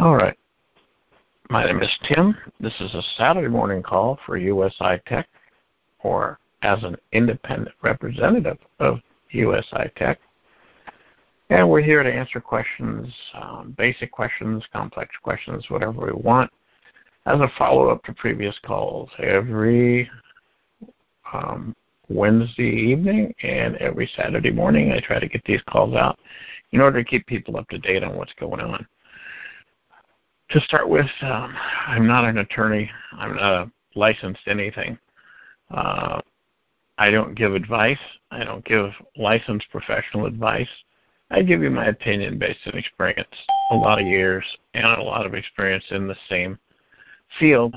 All 0.00 0.16
right. 0.16 0.36
My 1.50 1.66
name 1.66 1.82
is 1.82 1.98
Tim. 2.08 2.34
This 2.58 2.72
is 2.80 2.94
a 2.94 3.02
Saturday 3.18 3.48
morning 3.48 3.82
call 3.82 4.18
for 4.24 4.38
USI 4.38 4.98
Tech, 5.06 5.28
or 6.02 6.38
as 6.62 6.82
an 6.84 6.96
independent 7.12 7.76
representative 7.82 8.56
of 8.78 9.00
USI 9.32 9.90
Tech. 9.96 10.18
And 11.50 11.68
we're 11.68 11.82
here 11.82 12.02
to 12.02 12.10
answer 12.10 12.40
questions, 12.40 13.12
um, 13.34 13.74
basic 13.76 14.10
questions, 14.10 14.64
complex 14.72 15.14
questions, 15.22 15.66
whatever 15.68 16.06
we 16.06 16.12
want, 16.12 16.50
as 17.26 17.38
a 17.38 17.52
follow 17.58 17.88
up 17.90 18.02
to 18.04 18.14
previous 18.14 18.58
calls. 18.64 19.10
Every 19.18 20.08
um, 21.30 21.76
Wednesday 22.08 22.70
evening 22.70 23.34
and 23.42 23.76
every 23.76 24.10
Saturday 24.16 24.50
morning, 24.50 24.92
I 24.92 25.00
try 25.00 25.20
to 25.20 25.28
get 25.28 25.44
these 25.44 25.62
calls 25.68 25.94
out 25.94 26.18
in 26.72 26.80
order 26.80 27.02
to 27.02 27.08
keep 27.08 27.26
people 27.26 27.58
up 27.58 27.68
to 27.68 27.76
date 27.76 28.02
on 28.02 28.16
what's 28.16 28.32
going 28.40 28.62
on. 28.62 28.86
To 30.50 30.60
start 30.60 30.88
with, 30.88 31.06
um, 31.22 31.54
I'm 31.86 32.06
not 32.06 32.24
an 32.24 32.38
attorney. 32.38 32.90
I'm 33.12 33.36
not 33.36 33.68
licensed 33.94 34.42
anything. 34.46 34.98
Uh, 35.70 36.20
I 36.98 37.10
don't 37.10 37.34
give 37.34 37.54
advice. 37.54 37.98
I 38.30 38.44
don't 38.44 38.64
give 38.64 38.90
licensed 39.16 39.70
professional 39.70 40.26
advice. 40.26 40.68
I 41.30 41.42
give 41.42 41.62
you 41.62 41.70
my 41.70 41.86
opinion 41.86 42.38
based 42.38 42.58
on 42.66 42.76
experience, 42.76 43.28
a 43.70 43.76
lot 43.76 44.00
of 44.00 44.06
years, 44.06 44.44
and 44.74 44.84
a 44.84 45.02
lot 45.02 45.24
of 45.24 45.34
experience 45.34 45.84
in 45.90 46.08
the 46.08 46.16
same 46.28 46.58
field. 47.38 47.76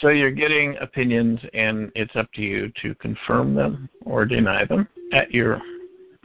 So 0.00 0.08
you're 0.08 0.30
getting 0.30 0.76
opinions, 0.76 1.40
and 1.52 1.90
it's 1.96 2.14
up 2.14 2.32
to 2.34 2.40
you 2.40 2.72
to 2.82 2.94
confirm 2.94 3.54
them 3.54 3.88
or 4.06 4.24
deny 4.24 4.64
them 4.64 4.88
at 5.12 5.34
your 5.34 5.60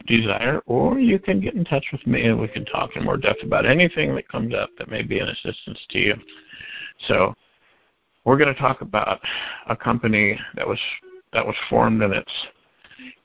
desire, 0.08 0.62
or 0.66 1.00
you 1.00 1.20
can 1.20 1.40
get 1.40 1.54
in 1.54 1.64
touch 1.64 1.86
with 1.92 2.06
me 2.08 2.26
and 2.26 2.40
we 2.40 2.48
can 2.48 2.66
talk 2.66 2.96
in 2.96 3.04
more 3.04 3.18
depth 3.18 3.44
about 3.44 3.66
anything 3.66 4.16
that 4.16 4.28
comes 4.28 4.54
up 4.54 4.70
that 4.78 4.90
may 4.90 5.04
be 5.04 5.20
an 5.20 5.28
assistance 5.28 5.80
to 5.90 6.00
you. 6.00 6.16
So 7.08 7.36
we're 8.24 8.38
going 8.38 8.54
to 8.54 8.60
talk 8.60 8.82
about 8.82 9.20
a 9.68 9.76
company 9.76 10.40
that 10.56 10.68
was 10.68 10.80
that 11.34 11.46
was 11.46 11.56
formed 11.70 12.02
in 12.02 12.14
its 12.14 12.32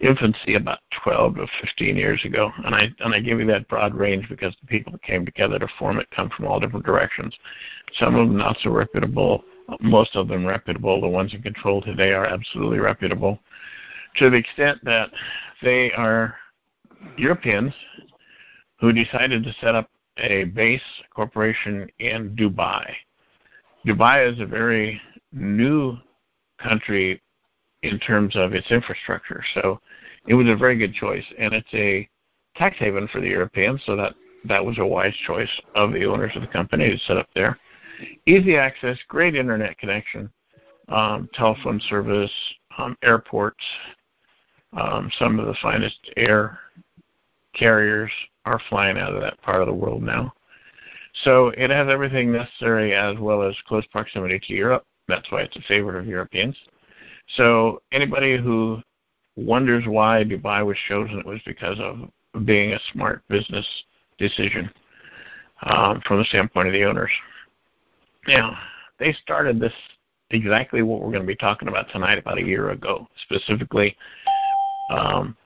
infancy 0.00 0.54
about 0.56 0.80
12 1.02 1.36
to 1.36 1.46
15 1.62 1.96
years 1.96 2.22
ago, 2.24 2.50
and 2.64 2.74
I 2.74 2.88
and 3.00 3.14
I 3.14 3.20
give 3.20 3.40
you 3.40 3.46
that 3.46 3.68
broad 3.68 3.94
range 3.94 4.28
because 4.28 4.54
the 4.60 4.66
people 4.66 4.92
that 4.92 5.02
came 5.02 5.24
together 5.24 5.58
to 5.58 5.68
form 5.78 5.98
it 5.98 6.10
come 6.10 6.30
from 6.30 6.46
all 6.46 6.60
different 6.60 6.84
directions. 6.84 7.34
Some 7.98 8.14
of 8.16 8.28
them 8.28 8.36
not 8.36 8.58
so 8.62 8.70
reputable, 8.70 9.44
most 9.80 10.14
of 10.16 10.28
them 10.28 10.46
reputable. 10.46 11.00
The 11.00 11.08
ones 11.08 11.34
in 11.34 11.42
control 11.42 11.80
today 11.80 12.12
are 12.12 12.26
absolutely 12.26 12.80
reputable, 12.80 13.38
to 14.16 14.30
the 14.30 14.36
extent 14.36 14.78
that 14.84 15.10
they 15.62 15.92
are 15.92 16.36
Europeans 17.16 17.72
who 18.78 18.92
decided 18.92 19.44
to 19.44 19.54
set 19.60 19.74
up 19.74 19.88
a 20.18 20.44
base 20.44 20.82
corporation 21.14 21.88
in 21.98 22.34
Dubai. 22.36 22.92
Dubai 23.86 24.30
is 24.30 24.40
a 24.40 24.46
very 24.46 25.00
new 25.32 25.96
country 26.60 27.20
in 27.82 27.98
terms 27.98 28.36
of 28.36 28.52
its 28.54 28.70
infrastructure. 28.70 29.42
So 29.54 29.80
it 30.26 30.34
was 30.34 30.48
a 30.48 30.56
very 30.56 30.76
good 30.76 30.94
choice, 30.94 31.24
and 31.38 31.52
it's 31.52 31.74
a 31.74 32.08
tax 32.56 32.76
haven 32.78 33.08
for 33.08 33.20
the 33.20 33.28
Europeans, 33.28 33.82
so 33.86 33.96
that 33.96 34.14
that 34.44 34.64
was 34.64 34.78
a 34.78 34.86
wise 34.86 35.14
choice 35.26 35.50
of 35.74 35.92
the 35.92 36.04
owners 36.04 36.32
of 36.34 36.42
the 36.42 36.48
company 36.48 36.90
to 36.90 36.98
set 36.98 37.16
up 37.16 37.28
there. 37.34 37.58
Easy 38.26 38.56
access, 38.56 38.98
great 39.08 39.34
internet 39.34 39.78
connection, 39.78 40.30
um, 40.88 41.28
telephone 41.34 41.80
service, 41.88 42.32
um, 42.78 42.96
airports. 43.02 43.64
Um, 44.74 45.10
some 45.18 45.38
of 45.38 45.46
the 45.46 45.54
finest 45.60 45.98
air 46.16 46.58
carriers 47.54 48.10
are 48.44 48.60
flying 48.68 48.98
out 48.98 49.14
of 49.14 49.20
that 49.20 49.40
part 49.42 49.60
of 49.60 49.66
the 49.66 49.74
world 49.74 50.02
now. 50.02 50.32
So 51.24 51.48
it 51.48 51.70
has 51.70 51.88
everything 51.88 52.32
necessary 52.32 52.94
as 52.94 53.18
well 53.18 53.42
as 53.42 53.54
close 53.66 53.86
proximity 53.86 54.38
to 54.38 54.54
Europe. 54.54 54.84
That's 55.08 55.30
why 55.30 55.42
it's 55.42 55.56
a 55.56 55.62
favorite 55.62 55.98
of 55.98 56.06
Europeans. 56.06 56.56
So 57.36 57.82
anybody 57.92 58.38
who 58.38 58.80
wonders 59.36 59.84
why 59.86 60.24
Dubai 60.24 60.64
was 60.64 60.76
chosen, 60.88 61.18
it 61.18 61.26
was 61.26 61.40
because 61.44 61.78
of 61.80 62.10
being 62.44 62.72
a 62.72 62.80
smart 62.92 63.22
business 63.28 63.66
decision 64.18 64.70
um, 65.64 66.00
from 66.06 66.18
the 66.18 66.24
standpoint 66.24 66.68
of 66.68 66.72
the 66.72 66.84
owners. 66.84 67.10
Now, 68.26 68.56
they 68.98 69.12
started 69.12 69.60
this 69.60 69.72
exactly 70.30 70.82
what 70.82 71.00
we're 71.00 71.10
going 71.10 71.22
to 71.22 71.26
be 71.26 71.36
talking 71.36 71.68
about 71.68 71.90
tonight 71.90 72.18
about 72.18 72.38
a 72.38 72.44
year 72.44 72.70
ago, 72.70 73.06
specifically 73.24 73.96
um, 74.90 75.36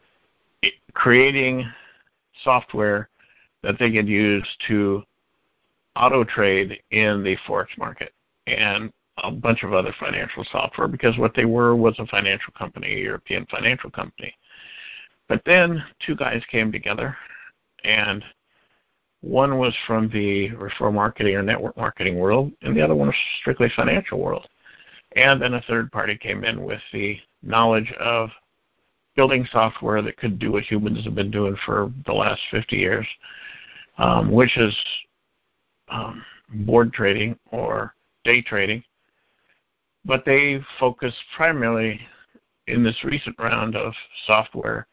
creating 0.94 1.66
software 2.42 3.08
that 3.62 3.78
they 3.78 3.90
could 3.90 4.08
use 4.08 4.46
to 4.68 5.02
auto 5.96 6.24
trade 6.24 6.80
in 6.90 7.22
the 7.22 7.36
forex 7.46 7.66
market. 7.78 8.12
And 8.46 8.92
a 9.22 9.30
bunch 9.30 9.62
of 9.62 9.72
other 9.72 9.94
financial 9.98 10.44
software 10.50 10.88
because 10.88 11.16
what 11.18 11.34
they 11.34 11.46
were 11.46 11.74
was 11.74 11.98
a 11.98 12.06
financial 12.06 12.52
company, 12.52 12.94
a 12.94 12.98
European 12.98 13.46
financial 13.46 13.90
company. 13.90 14.34
But 15.28 15.42
then 15.44 15.82
two 16.04 16.14
guys 16.14 16.42
came 16.50 16.70
together, 16.70 17.16
and 17.84 18.22
one 19.22 19.58
was 19.58 19.74
from 19.86 20.08
the 20.10 20.50
referral 20.50 20.92
marketing 20.92 21.34
or 21.34 21.42
network 21.42 21.76
marketing 21.76 22.18
world, 22.18 22.52
and 22.62 22.76
the 22.76 22.82
other 22.82 22.94
one 22.94 23.08
was 23.08 23.16
strictly 23.40 23.68
financial 23.74 24.20
world. 24.20 24.46
And 25.16 25.40
then 25.40 25.54
a 25.54 25.62
third 25.62 25.90
party 25.90 26.16
came 26.16 26.44
in 26.44 26.62
with 26.62 26.80
the 26.92 27.18
knowledge 27.42 27.92
of 27.98 28.30
building 29.16 29.46
software 29.50 30.02
that 30.02 30.16
could 30.18 30.38
do 30.38 30.52
what 30.52 30.64
humans 30.64 31.04
have 31.04 31.14
been 31.14 31.30
doing 31.30 31.56
for 31.64 31.92
the 32.04 32.12
last 32.12 32.40
50 32.50 32.76
years, 32.76 33.06
um, 33.98 34.30
which 34.30 34.56
is 34.56 34.76
um, 35.88 36.22
board 36.50 36.92
trading 36.92 37.38
or 37.50 37.94
day 38.24 38.42
trading 38.42 38.82
but 40.06 40.24
they 40.24 40.60
focus 40.78 41.14
primarily 41.36 42.00
in 42.68 42.82
this 42.82 43.04
recent 43.04 43.36
round 43.38 43.76
of 43.76 43.92
software 44.26 44.86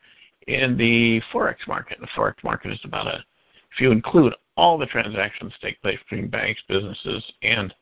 in 0.48 0.76
the 0.76 1.22
forex 1.32 1.56
market. 1.68 2.00
The 2.02 2.08
forex 2.08 2.36
market 2.44 2.72
is 2.72 2.82
about 2.84 3.08
a, 3.08 3.24
if 3.72 3.80
you 3.80 3.92
include 3.92 4.34
all 4.58 4.78
the 4.78 4.86
transactions 4.88 5.54
take 5.62 5.82
place 5.82 6.00
between 6.10 6.30
banks, 6.30 6.62
businesses, 6.68 7.24
and 7.42 7.74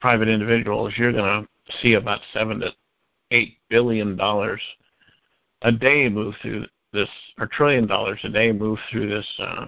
private 0.00 0.28
individuals, 0.28 0.92
you're 0.96 1.12
going 1.12 1.42
to 1.42 1.72
see 1.80 1.94
about 1.94 2.20
seven 2.32 2.60
to 2.60 2.70
eight 3.30 3.56
billion 3.70 4.16
dollars 4.16 4.60
a 5.62 5.72
day 5.72 6.08
move 6.08 6.34
through 6.42 6.66
this, 6.92 7.08
or 7.38 7.46
trillion 7.46 7.86
dollars 7.86 8.20
a 8.24 8.28
day 8.28 8.52
move 8.52 8.78
through 8.90 9.08
this. 9.08 9.26
Uh, 9.38 9.66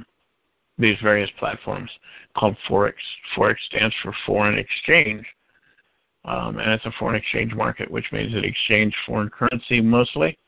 these 0.76 0.98
various 1.00 1.30
platforms 1.38 1.90
called 2.36 2.56
forex. 2.68 2.94
Forex 3.36 3.56
stands 3.60 3.94
for 4.02 4.12
foreign 4.26 4.58
exchange 4.58 5.24
um, 6.24 6.58
and 6.58 6.70
it's 6.70 6.86
a 6.86 6.92
foreign 6.92 7.16
exchange 7.16 7.54
market, 7.54 7.90
which 7.90 8.10
means 8.12 8.34
it 8.34 8.44
exchanges 8.44 8.98
foreign 9.06 9.28
currency 9.28 9.80
mostly. 9.80 10.38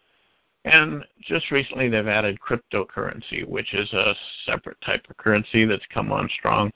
And 0.64 1.04
just 1.20 1.50
recently, 1.50 1.88
they've 1.88 2.06
added 2.08 2.38
cryptocurrency, 2.40 3.46
which 3.46 3.72
is 3.74 3.92
a 3.92 4.14
separate 4.46 4.80
type 4.80 5.06
of 5.08 5.16
currency 5.16 5.64
that's 5.64 5.86
come 5.92 6.10
on 6.10 6.28
strong. 6.30 6.72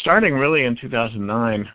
Starting 0.00 0.34
really 0.34 0.64
in 0.64 0.76
2009, 0.76 1.68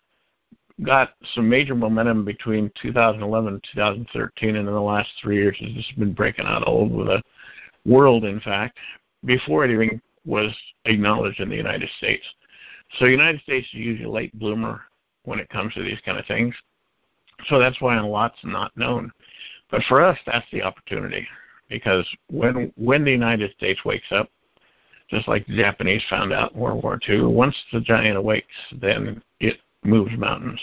got 0.84 1.14
some 1.34 1.50
major 1.50 1.76
momentum 1.76 2.26
between 2.26 2.72
2011 2.82 3.54
and 3.54 3.64
2013, 3.74 4.56
and 4.56 4.68
in 4.68 4.74
the 4.74 4.80
last 4.80 5.10
three 5.22 5.38
years, 5.38 5.58
it's 5.60 5.74
just 5.74 6.00
been 6.00 6.14
breaking 6.14 6.46
out 6.46 6.64
all 6.64 6.82
over 6.82 7.04
the 7.04 7.22
world, 7.86 8.26
in 8.26 8.40
fact, 8.40 8.78
before 9.26 9.66
it 9.66 9.72
even 9.72 10.02
was 10.26 10.56
acknowledged 10.86 11.40
in 11.40 11.50
the 11.50 11.56
United 11.56 11.90
States. 11.98 12.24
So 12.98 13.06
the 13.06 13.12
United 13.12 13.42
States 13.42 13.68
is 13.68 13.80
usually 13.80 14.06
a 14.06 14.12
late 14.12 14.38
bloomer 14.38 14.82
when 15.24 15.40
it 15.40 15.50
comes 15.50 15.74
to 15.74 15.84
these 15.84 16.00
kind 16.06 16.18
of 16.18 16.26
things. 16.26 16.56
So 17.48 17.60
that's 17.60 17.80
why 17.82 17.98
a 17.98 18.06
lot's 18.06 18.40
not 18.44 18.76
known. 18.76 19.12
But 19.72 19.84
for 19.88 20.02
us, 20.02 20.18
that's 20.26 20.50
the 20.52 20.64
opportunity 20.64 21.28
because 21.70 22.08
when 22.32 22.74
when 22.76 23.06
the 23.06 23.12
United 23.12 23.52
States 23.52 23.86
wakes 23.86 24.12
up, 24.12 24.30
just 25.10 25.28
like 25.28 25.46
the 25.46 25.56
Japanese 25.56 26.04
found 26.10 26.34
out 26.34 26.54
in 26.54 26.60
World 26.60 26.84
War 26.84 27.00
II, 27.08 27.26
once 27.26 27.56
the 27.72 27.80
giant 27.80 28.18
awakes, 28.18 28.48
then 28.82 29.22
moves 29.84 30.16
mountains. 30.18 30.60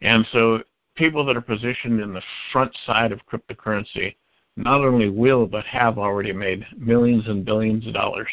And 0.00 0.26
so 0.32 0.62
people 0.94 1.24
that 1.26 1.36
are 1.36 1.40
positioned 1.40 2.00
in 2.00 2.12
the 2.12 2.22
front 2.52 2.76
side 2.86 3.12
of 3.12 3.20
cryptocurrency 3.26 4.14
not 4.56 4.80
only 4.80 5.08
will 5.08 5.46
but 5.46 5.64
have 5.64 5.98
already 5.98 6.32
made 6.32 6.66
millions 6.76 7.26
and 7.28 7.44
billions 7.44 7.86
of 7.86 7.94
dollars 7.94 8.28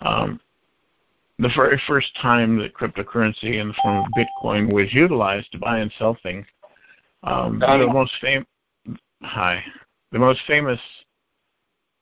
Um, 0.00 0.40
the 1.38 1.50
very 1.56 1.80
first 1.88 2.16
time 2.20 2.58
that 2.58 2.74
cryptocurrency 2.74 3.60
in 3.60 3.68
the 3.68 3.74
form 3.82 4.04
of 4.04 4.12
Bitcoin 4.16 4.72
was 4.72 4.92
utilized 4.92 5.50
to 5.52 5.58
buy 5.58 5.78
and 5.78 5.92
sell 5.98 6.16
things, 6.22 6.46
um, 7.24 7.58
the 7.58 7.86
most 7.92 8.12
famous 8.20 8.46
hi, 9.22 9.64
the 10.12 10.18
most 10.18 10.40
famous 10.46 10.80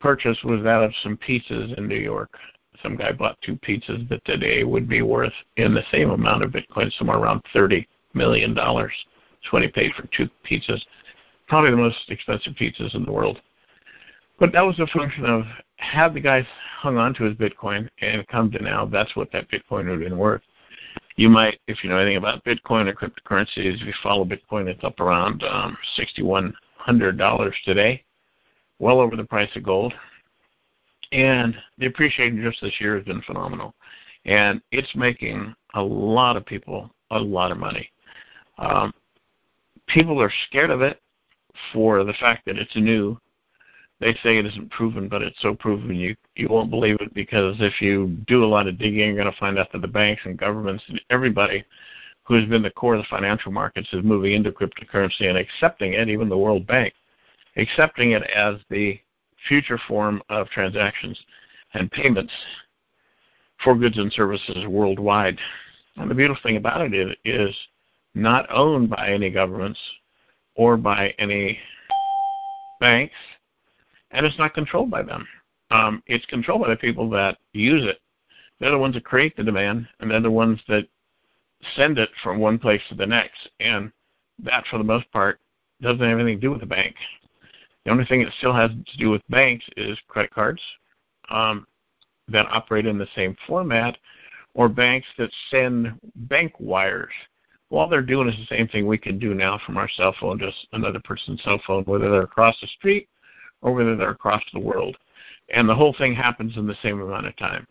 purchase 0.01 0.39
was 0.45 0.63
that 0.65 0.83
of 0.83 0.93
some 1.03 1.17
pizzas 1.17 1.77
in 1.79 1.89
New 1.89 1.97
York. 1.97 2.37
Some 2.83 2.97
guy 2.97 3.13
bought 3.13 3.39
two 3.43 3.57
pizzas 3.57 4.09
that 4.09 4.25
today 4.25 4.65
would 4.65 4.89
be 4.89 5.03
worth 5.03 5.33
in 5.57 5.75
the 5.75 5.85
same 5.93 6.11
amount 6.11 6.45
of 6.45 6.53
Bitcoin, 6.53 6.93
somewhere 6.93 7.19
around 7.19 7.43
thirty 7.53 7.87
million 8.15 8.55
dollars. 8.55 8.93
That's 9.31 9.53
what 9.53 9.63
he 9.63 9.69
paid 9.69 9.93
for 9.95 10.09
two 10.09 10.29
pizzas. 10.49 10.83
Probably 11.49 11.71
the 11.71 11.77
most 11.77 11.99
expensive 12.09 12.55
pizzas 12.55 12.95
in 12.95 13.05
the 13.05 13.13
world. 13.13 13.41
But 14.39 14.53
that 14.53 14.63
was 14.63 14.79
a 14.81 14.87
function 14.89 15.25
of 15.25 15.45
had 15.77 16.15
the 16.15 16.21
guy 16.21 16.47
hung 16.79 16.97
on 16.97 17.15
to 17.15 17.25
his 17.25 17.35
Bitcoin 17.35 17.89
and 18.01 18.27
come 18.29 18.51
to 18.53 18.63
now, 18.63 18.87
that's 18.87 19.15
what 19.17 19.31
that 19.33 19.51
Bitcoin 19.51 19.85
would 19.85 20.01
have 20.01 20.01
been 20.01 20.19
worth. 20.19 20.43
You 21.17 21.29
might, 21.29 21.59
if 21.69 21.85
you 21.85 21.91
know 21.91 21.99
anything 21.99 22.17
about 22.17 22.45
Bitcoin 22.45 22.89
or 22.89 22.95
cryptocurrencies, 22.95 23.81
if 23.81 23.87
you 23.87 23.93
follow 24.03 24.25
Bitcoin, 24.25 24.67
it's 24.67 24.83
up 24.83 24.99
around 25.01 25.43
um, 25.45 25.77
$6,100 25.99 27.53
today, 27.65 28.03
well 28.79 29.01
over 29.01 29.17
the 29.17 29.25
price 29.25 29.51
of 29.55 29.63
gold. 29.63 29.93
And 31.13 31.57
the 31.79 31.87
appreciation 31.87 32.43
just 32.43 32.61
this 32.61 32.81
year 32.81 32.97
has 32.97 33.05
been 33.05 33.23
phenomenal. 33.23 33.75
And 34.25 34.63
it's 34.71 34.95
making 34.95 35.55
a 35.75 35.83
lot 35.83 36.37
of 36.37 36.47
people 36.47 36.91
a 37.11 37.19
lot 37.19 37.53
of 37.53 37.59
money. 37.59 37.91
Um, 38.59 38.93
people 39.89 40.21
are 40.21 40.33
scared 40.49 40.71
of 40.71 40.81
it 40.81 41.01
for 41.73 42.05
the 42.05 42.15
fact 42.15 42.47
that 42.47 42.57
it's 42.57 42.75
new. 42.77 43.19
They 44.01 44.15
say 44.23 44.39
it 44.39 44.47
isn't 44.47 44.71
proven, 44.71 45.09
but 45.09 45.23
it's 45.23 45.41
so 45.41 45.55
proven 45.55 45.95
you 45.95 46.17
you 46.35 46.49
won't 46.49 46.71
believe 46.71 46.97
it 47.01 47.15
because 47.15 47.57
if 47.61 47.81
you 47.81 48.17
do 48.27 48.43
a 48.43 48.47
lot 48.47 48.67
of 48.67 48.79
digging, 48.79 49.15
you're 49.15 49.15
going 49.15 49.31
to 49.31 49.39
find 49.39 49.59
out 49.59 49.71
that 49.73 49.83
the 49.83 49.89
banks 49.89 50.23
and 50.25 50.39
governments 50.39 50.83
and 50.89 51.01
everybody 51.11 51.65
who 52.25 52.35
has 52.35 52.49
been 52.49 52.63
the 52.63 52.71
core 52.71 52.95
of 52.95 53.03
the 53.03 53.07
financial 53.09 53.53
markets 53.53 53.89
is 53.93 54.03
moving 54.05 54.33
into 54.33 54.51
cryptocurrency 54.51 55.29
and 55.29 55.37
accepting 55.37 55.93
it, 55.93 56.09
even 56.09 56.29
the 56.29 56.39
World 56.39 56.67
Bank, 56.67 56.95
accepting 57.57 58.13
it 58.13 58.23
as 58.23 58.57
the 58.71 58.99
future 59.49 59.79
form 59.89 60.23
of 60.29 60.49
transactions 60.49 61.19
and 61.75 61.91
payments 61.91 62.33
for 63.63 63.75
goods 63.77 63.99
and 63.99 64.13
services 64.13 64.67
worldwide. 64.67 65.39
And 65.97 66.11
the 66.11 66.15
beautiful 66.15 66.43
thing 66.43 66.57
about 66.57 66.81
it 66.93 67.19
is 67.25 67.55
not 68.15 68.47
owned 68.51 68.91
by 68.91 69.11
any 69.11 69.31
governments 69.31 69.79
or 70.55 70.77
by 70.77 71.15
any 71.19 71.59
banks, 72.81 73.15
and 74.11 74.27
it's 74.27 74.39
not 74.39 74.55
controlled 74.55 74.91
by 74.91 75.03
them. 75.03 75.27
Um, 75.71 76.03
it's 76.07 76.27
controlled 76.27 76.63
by 76.63 76.71
the 76.71 76.77
people 76.77 77.09
that 77.11 77.39
use 77.53 77.85
it. 77.87 77.99
They're 78.61 78.71
the 78.71 78.79
ones 78.79 78.95
that 78.95 79.05
create 79.05 79.37
the 79.37 79.45
demand, 79.45 79.89
and 80.01 80.11
they're 80.11 80.21
the 80.21 80.31
ones 80.31 80.61
that 80.69 80.87
send 81.75 81.99
it 81.99 82.11
from 82.23 82.39
one 82.39 82.59
place 82.59 82.83
to 82.89 82.95
the 82.95 83.07
next. 83.07 83.49
And 83.61 83.91
that, 84.45 84.65
for 84.71 84.79
the 84.79 84.85
most 84.85 85.11
part, 85.13 85.41
doesn't 85.81 86.01
have 86.01 86.19
anything 86.19 86.37
to 86.37 86.47
do 86.47 86.51
with 86.51 86.61
the 86.61 86.67
bank. 86.67 86.95
The 87.85 87.91
only 87.91 88.05
thing 88.05 88.21
it 88.21 88.33
still 88.39 88.55
has 88.55 88.71
to 88.71 88.99
do 88.99 89.11
with 89.11 89.23
banks 89.29 89.65
is 89.77 89.99
credit 90.09 90.33
cards 90.33 90.63
um, 91.31 91.67
that 92.29 92.47
operate 92.51 92.87
in 92.87 92.99
the 92.99 93.09
same 93.15 93.37
format, 93.47 93.99
or 94.55 94.69
banks 94.69 95.07
that 95.19 95.31
send 95.51 95.99
bank 96.15 96.53
wires 96.59 97.13
all 97.79 97.89
they're 97.89 98.03
doing 98.03 98.29
is 98.29 98.37
the 98.37 98.55
same 98.55 98.69
thing 98.69 98.87
we 98.87 98.99
can 98.99 99.19
do 99.19 99.35
now 99.35 99.59
from 99.65 99.77
our 99.77 99.89
cell 99.89 100.15
phone, 100.21 100.39
just 100.39 100.67
another 100.73 101.01
person's 101.01 101.43
cell 101.43 101.61
phone, 101.67 101.85
whether 101.85 102.11
they're 102.11 102.23
across 102.23 102.59
the 102.61 102.67
street 102.67 103.09
or 103.63 103.73
whether 103.73 103.97
they're 103.97 104.11
across 104.11 104.43
the 104.53 104.61
world. 104.61 104.97
And 105.51 105.69
the 105.69 105.75
whole 105.75 105.95
thing 105.97 106.15
happens 106.15 106.57
in 106.57 106.67
the 106.67 106.77
same 106.83 107.01
amount 107.01 107.27
of 107.27 107.37
time. 107.37 107.67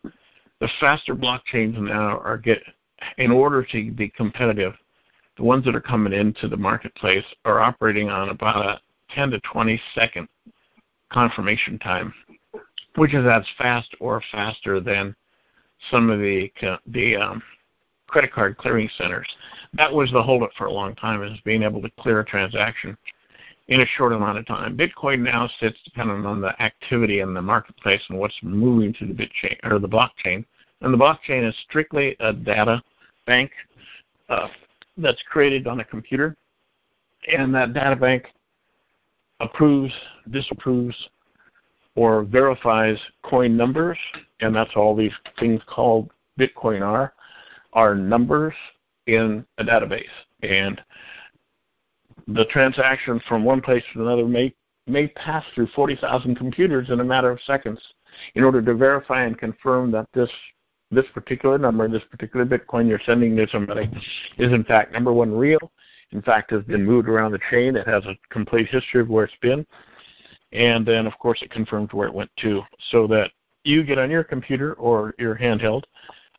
The 0.60 0.70
faster 0.80 1.16
blockchains 1.16 1.78
now 1.78 2.20
are 2.20 2.38
get 2.38 2.62
in 3.18 3.32
order 3.32 3.64
to 3.72 3.92
be 3.92 4.10
competitive, 4.10 4.74
the 5.38 5.44
ones 5.44 5.66
that 5.66 5.76
are 5.76 5.82
coming 5.82 6.14
into 6.14 6.48
the 6.48 6.58
marketplace 6.58 7.26
are 7.46 7.60
operating 7.60 8.10
on 8.10 8.30
about 8.30 8.66
a 8.66 8.80
10 9.16 9.32
to 9.32 9.40
20 9.42 9.82
second 9.96 10.28
confirmation 11.12 11.78
time, 11.80 12.14
which 12.96 13.14
is 13.14 13.26
as 13.26 13.46
fast 13.58 13.94
or 14.00 14.22
faster 14.32 14.80
than 14.80 15.16
some 15.90 16.10
of 16.10 16.20
the 16.20 16.52
the 16.88 17.16
um, 17.16 17.42
credit 18.08 18.32
card 18.32 18.58
clearing 18.58 18.90
centers. 18.98 19.28
That 19.74 19.92
was 19.92 20.12
the 20.12 20.22
holdup 20.22 20.52
for 20.58 20.66
a 20.66 20.72
long 20.72 20.96
time, 20.96 21.24
is 21.24 21.40
being 21.44 21.64
able 21.64 21.82
to 21.82 21.90
clear 22.00 22.20
a 22.20 22.26
transaction 22.26 22.98
in 23.70 23.82
a 23.82 23.86
short 23.98 24.12
amount 24.12 24.38
of 24.38 24.46
time. 24.46 24.78
Bitcoin 24.78 25.22
now 25.22 25.50
sits 25.60 25.80
dependent 25.86 26.26
on 26.26 26.42
the 26.42 26.62
activity 26.62 27.22
in 27.22 27.34
the 27.34 27.42
marketplace 27.42 28.02
and 28.10 28.20
what's 28.20 28.38
moving 28.44 28.94
to 28.94 29.06
the 29.06 29.14
bitchain 29.14 29.58
or 29.64 29.80
the 29.80 29.88
blockchain. 29.88 30.44
And 30.82 30.94
the 30.94 30.98
blockchain 30.98 31.48
is 31.48 31.56
strictly 31.70 32.18
a 32.20 32.34
data 32.34 32.84
bank 33.26 33.52
uh, 34.30 34.50
that's 34.98 35.24
created 35.30 35.68
on 35.68 35.80
a 35.80 35.86
computer, 35.86 36.36
and 37.34 37.54
that 37.56 37.74
data 37.74 37.96
bank 37.96 38.26
approves, 39.42 39.94
disapproves, 40.30 40.96
or 41.96 42.24
verifies 42.24 42.98
coin 43.24 43.58
numbers, 43.58 43.98
and 44.40 44.56
that's 44.56 44.72
all 44.76 44.96
these 44.96 45.12
things 45.40 45.62
called 45.68 46.10
Bitcoin 46.40 46.82
are 46.82 47.14
are 47.74 47.96
numbers 47.96 48.54
in 49.08 49.46
a 49.58 49.64
database. 49.64 50.04
And 50.44 50.82
the 52.28 52.46
transaction 52.46 53.22
from 53.28 53.44
one 53.44 53.62
place 53.62 53.84
to 53.94 54.02
another 54.02 54.26
may 54.26 54.54
may 54.88 55.08
pass 55.08 55.44
through 55.54 55.68
40,000 55.68 56.36
computers 56.36 56.90
in 56.90 57.00
a 57.00 57.04
matter 57.04 57.30
of 57.30 57.40
seconds 57.42 57.80
in 58.36 58.44
order 58.44 58.62
to 58.62 58.74
verify 58.74 59.24
and 59.24 59.38
confirm 59.38 59.92
that 59.92 60.08
this 60.14 60.30
this 60.92 61.06
particular 61.14 61.58
number, 61.58 61.88
this 61.88 62.04
particular 62.12 62.46
Bitcoin 62.46 62.88
you're 62.88 63.00
sending 63.06 63.36
to 63.38 63.48
somebody, 63.50 63.90
is 64.38 64.52
in 64.52 64.64
fact 64.66 64.92
number 64.92 65.14
one 65.14 65.34
real. 65.34 65.72
In 66.12 66.22
fact, 66.22 66.52
has 66.52 66.64
been 66.64 66.86
moved 66.86 67.08
around 67.08 67.32
the 67.32 67.40
chain. 67.50 67.76
It 67.76 67.88
has 67.88 68.06
a 68.06 68.18
complete 68.30 68.68
history 68.68 69.02
of 69.02 69.10
where 69.10 69.26
it's 69.26 69.34
been, 69.42 69.66
and 70.52 70.86
then 70.86 71.08
of 71.08 71.18
course 71.20 71.42
it 71.42 71.52
confirms 71.52 71.94
where 71.94 72.08
it 72.08 72.14
went 72.14 72.32
to, 72.38 72.62
so 72.90 73.08
that 73.08 73.32
you 73.64 73.84
get 73.84 73.98
on 73.98 74.12
your 74.12 74.24
computer 74.24 74.74
or 74.74 75.14
your 75.18 75.36
handheld 75.36 75.84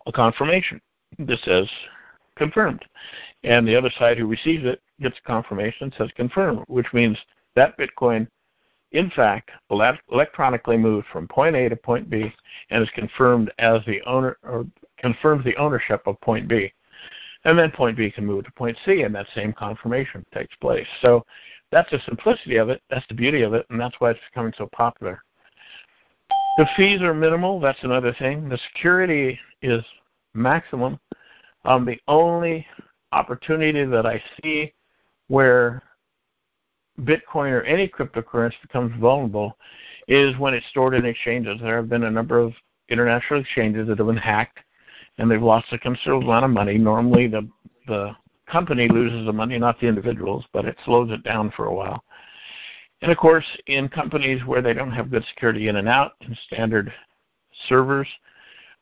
a 0.06 0.12
confirmation 0.12 0.80
that 1.19 1.38
says 1.40 1.69
confirmed. 2.36 2.84
And 3.44 3.66
the 3.66 3.76
other 3.76 3.90
side 3.98 4.19
who 4.19 4.26
receives 4.26 4.64
it 4.64 4.80
gets 5.00 5.19
a 5.19 5.26
confirmation 5.26 5.92
says 5.96 6.10
confirmed, 6.16 6.64
which 6.69 6.92
means 6.92 7.19
that 7.54 7.76
Bitcoin, 7.78 8.26
in 8.92 9.10
fact, 9.10 9.50
electronically 10.10 10.76
moved 10.76 11.06
from 11.12 11.28
point 11.28 11.56
A 11.56 11.69
to 11.69 11.76
point 11.76 12.10
B 12.10 12.32
and 12.70 12.82
is 12.82 12.90
confirmed 12.94 13.52
as 13.58 13.84
the 13.86 14.02
owner 14.02 14.36
or 14.42 14.66
confirms 14.98 15.44
the 15.44 15.56
ownership 15.56 16.02
of 16.06 16.20
point 16.20 16.48
B. 16.48 16.72
And 17.44 17.58
then 17.58 17.70
point 17.72 17.96
B 17.96 18.11
can 18.11 18.25
move 18.25 18.44
to 18.44 18.53
point 18.53 18.77
C 18.84 19.03
and 19.03 19.15
that 19.15 19.27
same 19.34 19.53
confirmation 19.53 20.25
takes 20.32 20.55
place. 20.56 20.87
So 21.01 21.25
that's 21.70 21.91
the 21.91 21.99
simplicity 22.06 22.56
of 22.56 22.69
it, 22.69 22.82
that's 22.91 23.06
the 23.08 23.15
beauty 23.15 23.43
of 23.43 23.55
it, 23.55 23.67
and 23.70 23.81
that's 23.81 23.96
why 23.99 24.11
it's 24.11 24.20
becoming 24.31 24.53
so 24.56 24.69
popular. 24.72 25.22
The 26.58 26.67
fees 26.77 27.01
are 27.01 27.15
minimal, 27.15 27.58
that's 27.61 27.82
another 27.82 28.15
thing. 28.19 28.49
The 28.49 28.58
security 28.72 29.39
is 29.63 29.82
maximum. 30.34 31.01
Um, 31.65 31.87
the 31.87 31.99
only 32.08 32.67
opportunity 33.13 33.84
that 33.84 34.06
I 34.06 34.22
see 34.43 34.72
where 35.29 35.82
Bitcoin 37.01 37.53
or 37.53 37.63
any 37.63 37.89
cryptocurrency 37.89 38.61
becomes 38.61 38.93
vulnerable 39.01 39.56
is 40.08 40.37
when 40.39 40.53
it's 40.53 40.67
stored 40.69 40.94
in 40.94 41.06
exchanges. 41.06 41.58
There 41.61 41.77
have 41.77 41.89
been 41.89 42.05
a 42.05 42.11
number 42.11 42.39
of 42.39 42.53
international 42.89 43.41
exchanges 43.41 43.89
that 43.89 43.99
have 43.99 44.06
been 44.06 44.17
hacked 44.17 44.58
and 45.19 45.31
they've 45.31 45.42
lost 45.42 45.72
a 45.72 45.78
considerable 45.78 46.28
amount 46.28 46.44
of 46.44 46.50
money. 46.50 46.78
Normally 46.78 47.28
the 47.28 47.48
the 47.86 48.14
company 48.50 48.88
loses 48.88 49.26
the 49.26 49.32
money, 49.32 49.58
not 49.58 49.81
the 49.81 49.86
individuals, 49.86 50.44
but 50.52 50.64
it 50.64 50.76
slows 50.84 51.10
it 51.10 51.24
down 51.24 51.50
for 51.56 51.66
a 51.66 51.74
while. 51.74 52.04
And 53.00 53.10
of 53.10 53.19
course, 53.19 53.46
in 53.66 53.88
companies 53.88 54.44
where 54.46 54.62
they 54.62 54.74
don't 54.74 54.92
have 54.92 55.10
good 55.10 55.24
security 55.24 55.69
in 55.69 55.76
and 55.76 55.88
out 55.88 56.12
and 56.20 56.36
standard 56.46 56.92
servers, 57.69 58.08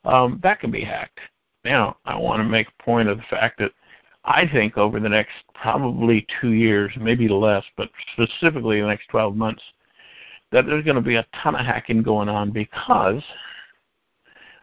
um, 0.04 0.38
that 0.42 0.60
can 0.60 0.70
be 0.70 0.82
hacked. 0.82 1.20
Now, 1.64 1.96
I 2.04 2.16
want 2.16 2.40
to 2.40 2.48
make 2.48 2.68
a 2.68 2.82
point 2.82 3.08
of 3.08 3.18
the 3.18 3.24
fact 3.30 3.58
that 3.60 3.72
I 4.24 4.46
think 4.46 4.76
over 4.76 5.00
the 5.00 5.08
next 5.08 5.32
probably 5.54 6.26
two 6.40 6.52
years, 6.52 6.92
maybe 7.00 7.28
less, 7.28 7.64
but 7.76 7.90
specifically 8.12 8.80
the 8.80 8.86
next 8.86 9.08
12 9.08 9.34
months, 9.34 9.62
that 10.52 10.66
there's 10.66 10.84
going 10.84 10.96
to 10.96 11.02
be 11.02 11.16
a 11.16 11.26
ton 11.42 11.54
of 11.54 11.64
hacking 11.64 12.02
going 12.02 12.28
on 12.28 12.50
because 12.50 13.22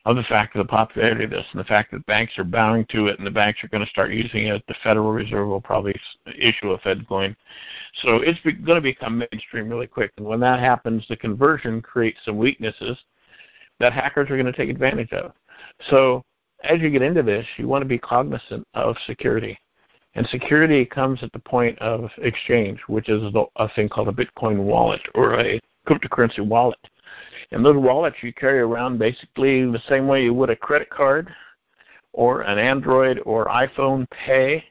of 0.08 0.16
the 0.16 0.24
fact 0.24 0.56
of 0.56 0.66
the 0.66 0.72
popularity 0.72 1.26
of 1.26 1.30
this 1.30 1.46
and 1.52 1.60
the 1.60 1.66
fact 1.66 1.92
that 1.92 2.06
banks 2.06 2.38
are 2.38 2.46
bowing 2.46 2.86
to 2.86 3.08
it 3.08 3.18
and 3.18 3.28
the 3.28 3.32
banks 3.32 3.62
are 3.62 3.68
going 3.68 3.84
to 3.84 3.90
start 3.90 4.14
using 4.14 4.48
it. 4.48 4.64
The 4.70 4.76
Federal 4.82 5.12
Reserve 5.12 5.50
will 5.50 5.60
probably 5.60 5.94
issue 6.40 6.72
a 6.72 6.78
Fed 6.78 7.06
coin. 7.10 7.36
So 8.04 8.22
it's 8.22 8.40
going 8.40 8.78
to 8.78 8.82
become 8.82 9.18
mainstream 9.18 9.68
really 9.68 9.86
quick. 9.86 10.14
And 10.16 10.26
when 10.26 10.40
that 10.40 10.62
happens, 10.62 11.06
the 11.10 11.18
conversion 11.18 11.82
creates 11.82 12.20
some 12.24 12.38
weaknesses 12.38 12.98
that 13.82 13.92
hackers 13.92 14.30
are 14.30 14.38
going 14.38 14.46
to 14.46 14.54
take 14.54 14.70
advantage 14.70 15.12
of. 15.12 15.34
So 15.90 16.24
as 16.64 16.80
you 16.80 16.90
get 16.90 17.02
into 17.02 17.22
this, 17.22 17.46
you 17.58 17.68
want 17.68 17.82
to 17.82 17.88
be 17.88 18.00
cognizant 18.00 18.66
of 18.76 18.96
security. 19.08 19.60
And 20.16 20.26
security 20.28 20.86
comes 20.86 21.22
at 21.22 21.34
the 21.34 21.40
point 21.40 21.78
of 21.80 22.10
exchange, 22.20 22.80
which 22.88 23.10
is 23.10 23.22
a 23.58 23.70
thing 23.76 23.90
called 23.90 24.08
a 24.08 24.14
Bitcoin 24.14 24.64
wallet 24.64 25.02
or 25.16 25.38
a 25.38 25.60
cryptocurrency 25.86 26.40
wallet. 26.40 26.80
And 27.52 27.66
those 27.66 27.78
wallets 27.78 28.18
you 28.22 28.34
carry 28.34 28.60
around 28.60 29.00
basically 29.00 29.66
the 29.66 29.82
same 29.88 30.08
way 30.08 30.24
you 30.24 30.34
would 30.34 30.50
a 30.50 30.56
credit 30.56 30.90
card 30.90 31.30
or 32.14 32.42
an 32.42 32.58
Android 32.58 33.22
or 33.26 33.46
iPhone 33.46 34.10
Pay 34.10 34.64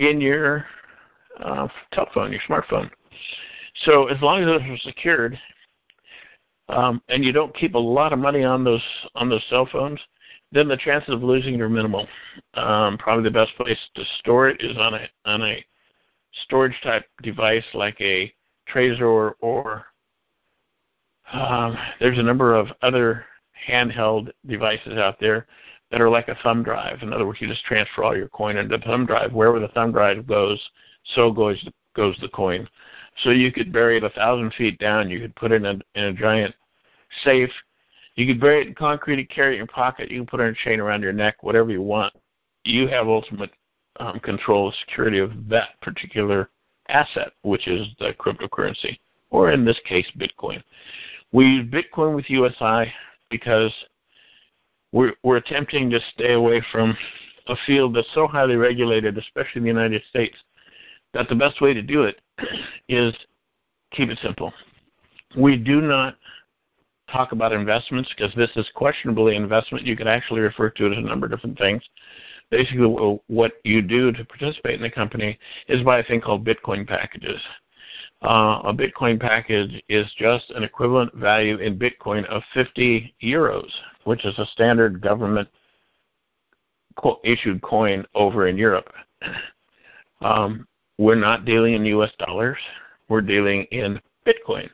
in 0.00 0.20
your 0.20 0.66
uh, 1.40 1.68
telephone, 1.92 2.32
your 2.32 2.40
smartphone. 2.48 2.90
So 3.84 4.06
as 4.06 4.20
long 4.20 4.40
as 4.40 4.46
those 4.46 4.62
are 4.62 4.76
secured, 4.78 5.38
um, 6.68 7.00
and 7.08 7.24
you 7.24 7.32
don't 7.32 7.54
keep 7.54 7.74
a 7.74 7.78
lot 7.78 8.12
of 8.12 8.18
money 8.18 8.42
on 8.42 8.64
those 8.64 8.82
on 9.14 9.28
those 9.28 9.44
cell 9.48 9.68
phones, 9.70 10.00
then 10.52 10.68
the 10.68 10.76
chances 10.76 11.14
of 11.14 11.22
losing 11.22 11.60
are 11.60 11.68
minimal. 11.68 12.06
Um, 12.54 12.98
probably 12.98 13.24
the 13.24 13.30
best 13.30 13.54
place 13.56 13.78
to 13.94 14.04
store 14.18 14.48
it 14.48 14.60
is 14.60 14.76
on 14.76 14.94
a 14.94 15.08
on 15.24 15.42
a 15.42 15.64
storage 16.44 16.78
type 16.82 17.04
device 17.22 17.64
like 17.74 18.00
a 18.00 18.32
Trezor 18.68 19.32
or 19.40 19.86
um, 21.32 21.76
there's 22.00 22.18
a 22.18 22.22
number 22.22 22.54
of 22.54 22.68
other 22.82 23.24
handheld 23.68 24.30
devices 24.46 24.94
out 24.94 25.18
there 25.20 25.46
that 25.90 26.00
are 26.00 26.10
like 26.10 26.28
a 26.28 26.36
thumb 26.42 26.62
drive. 26.62 27.02
In 27.02 27.12
other 27.12 27.26
words, 27.26 27.40
you 27.40 27.48
just 27.48 27.64
transfer 27.64 28.02
all 28.04 28.16
your 28.16 28.28
coin 28.28 28.56
into 28.56 28.76
the 28.76 28.84
thumb 28.84 29.06
drive. 29.06 29.32
Wherever 29.32 29.60
the 29.60 29.68
thumb 29.68 29.92
drive 29.92 30.26
goes, 30.26 30.60
so 31.14 31.32
goes 31.32 31.66
goes 31.94 32.16
the 32.20 32.28
coin. 32.28 32.68
So 33.22 33.30
you 33.30 33.50
could 33.50 33.72
bury 33.72 33.96
it 33.96 34.04
a 34.04 34.10
thousand 34.10 34.52
feet 34.54 34.78
down. 34.78 35.10
You 35.10 35.20
could 35.20 35.34
put 35.36 35.52
it 35.52 35.64
in 35.64 35.66
a, 35.66 35.98
in 35.98 36.04
a 36.04 36.12
giant 36.12 36.54
safe. 37.24 37.50
You 38.14 38.26
could 38.26 38.40
bury 38.40 38.62
it 38.62 38.68
in 38.68 38.74
concrete 38.74 39.18
and 39.18 39.28
carry 39.28 39.52
it 39.52 39.52
in 39.52 39.58
your 39.58 39.66
pocket. 39.66 40.10
You 40.10 40.18
can 40.18 40.26
put 40.26 40.40
it 40.40 40.44
in 40.44 40.50
a 40.50 40.54
chain 40.54 40.80
around 40.80 41.02
your 41.02 41.12
neck, 41.12 41.42
whatever 41.42 41.70
you 41.70 41.82
want. 41.82 42.12
You 42.64 42.88
have 42.88 43.06
ultimate 43.06 43.50
um, 44.00 44.20
control 44.20 44.68
of 44.68 44.74
security 44.74 45.18
of 45.18 45.48
that 45.48 45.80
particular 45.80 46.50
asset, 46.88 47.32
which 47.42 47.68
is 47.68 47.86
the 47.98 48.12
cryptocurrency, 48.18 48.98
or 49.30 49.50
in 49.50 49.64
this 49.64 49.80
case, 49.84 50.06
Bitcoin. 50.18 50.62
We 51.36 51.44
use 51.44 51.68
Bitcoin 51.70 52.16
with 52.16 52.30
USI 52.30 52.90
because 53.28 53.70
we're, 54.92 55.12
we're 55.22 55.36
attempting 55.36 55.90
to 55.90 56.00
stay 56.14 56.32
away 56.32 56.62
from 56.72 56.96
a 57.48 57.54
field 57.66 57.94
that's 57.94 58.08
so 58.14 58.26
highly 58.26 58.56
regulated, 58.56 59.18
especially 59.18 59.58
in 59.58 59.64
the 59.64 59.68
United 59.68 60.02
States, 60.08 60.34
that 61.12 61.28
the 61.28 61.34
best 61.34 61.60
way 61.60 61.74
to 61.74 61.82
do 61.82 62.04
it 62.04 62.18
is 62.88 63.14
keep 63.90 64.08
it 64.08 64.18
simple. 64.22 64.50
We 65.36 65.58
do 65.58 65.82
not 65.82 66.16
talk 67.12 67.32
about 67.32 67.52
investments 67.52 68.10
because 68.16 68.34
this 68.34 68.50
is 68.56 68.70
questionably 68.74 69.36
investment. 69.36 69.84
You 69.84 69.94
could 69.94 70.08
actually 70.08 70.40
refer 70.40 70.70
to 70.70 70.86
it 70.86 70.92
as 70.92 71.04
a 71.04 71.06
number 71.06 71.26
of 71.26 71.32
different 71.32 71.58
things. 71.58 71.82
Basically, 72.50 73.20
what 73.26 73.52
you 73.62 73.82
do 73.82 74.10
to 74.10 74.24
participate 74.24 74.76
in 74.76 74.82
the 74.82 74.90
company 74.90 75.38
is 75.68 75.82
buy 75.82 75.98
a 75.98 76.02
thing 76.02 76.22
called 76.22 76.46
Bitcoin 76.46 76.88
packages. 76.88 77.42
Uh, 78.22 78.60
a 78.64 78.74
Bitcoin 78.74 79.20
package 79.20 79.82
is 79.88 80.10
just 80.18 80.50
an 80.50 80.62
equivalent 80.62 81.12
value 81.14 81.58
in 81.58 81.78
Bitcoin 81.78 82.24
of 82.26 82.42
50 82.54 83.14
euros, 83.22 83.68
which 84.04 84.24
is 84.24 84.38
a 84.38 84.46
standard 84.46 85.00
government 85.00 85.48
issued 87.24 87.60
coin 87.62 88.04
over 88.14 88.46
in 88.46 88.56
Europe. 88.56 88.92
Um, 90.22 90.66
we're 90.96 91.14
not 91.14 91.44
dealing 91.44 91.74
in 91.74 91.84
US 91.84 92.10
dollars. 92.18 92.56
We're 93.10 93.20
dealing 93.20 93.64
in 93.64 94.00
Bitcoin 94.26 94.70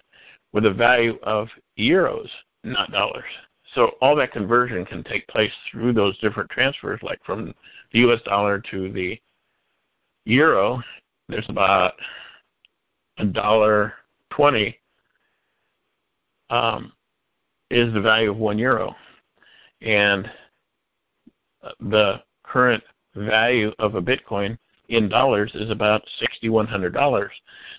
with 0.53 0.67
a 0.67 0.73
value 0.73 1.19
of 1.25 1.49
euros, 1.77 2.29
not 2.63 2.93
dollars. 2.93 3.25
So 3.75 3.97
all 4.01 4.15
that 4.17 4.33
conversion 4.33 4.85
can 4.85 5.03
take 5.03 5.27
place 5.29 5.53
through 5.71 5.95
those 5.95 6.19
different 6.19 6.51
transfers, 6.51 7.01
like 7.03 7.19
from 7.25 7.55
the 7.93 7.99
US 8.01 8.23
dollar 8.23 8.61
to 8.71 8.93
the 8.93 9.21
euro. 10.25 10.81
There's 11.29 11.49
about 11.49 11.95
a 13.19 13.27
dollar 13.27 13.95
twenty 14.31 14.79
um, 16.51 16.93
is 17.71 17.93
the 17.93 18.01
value 18.01 18.31
of 18.31 18.37
one 18.37 18.59
euro, 18.59 18.95
and 19.81 20.31
the 21.81 22.23
current 22.45 22.83
value 23.15 23.73
of 23.79 23.95
a 23.95 24.03
Bitcoin 24.03 24.59
in 24.89 25.09
dollars 25.09 25.51
is 25.55 25.71
about 25.71 26.03
$6,100. 26.43 27.29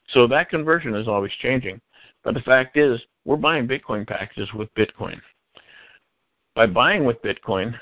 So 0.09 0.27
that 0.27 0.49
conversion 0.49 0.95
is 0.95 1.07
always 1.07 1.31
changing. 1.41 1.79
But 2.23 2.33
the 2.33 2.41
fact 2.41 2.77
is, 2.77 3.01
we're 3.25 3.37
buying 3.37 3.67
Bitcoin 3.67 4.07
packages 4.07 4.51
with 4.53 4.73
Bitcoin. 4.73 5.19
By 6.55 6.67
buying 6.67 7.05
with 7.05 7.21
Bitcoin, 7.21 7.75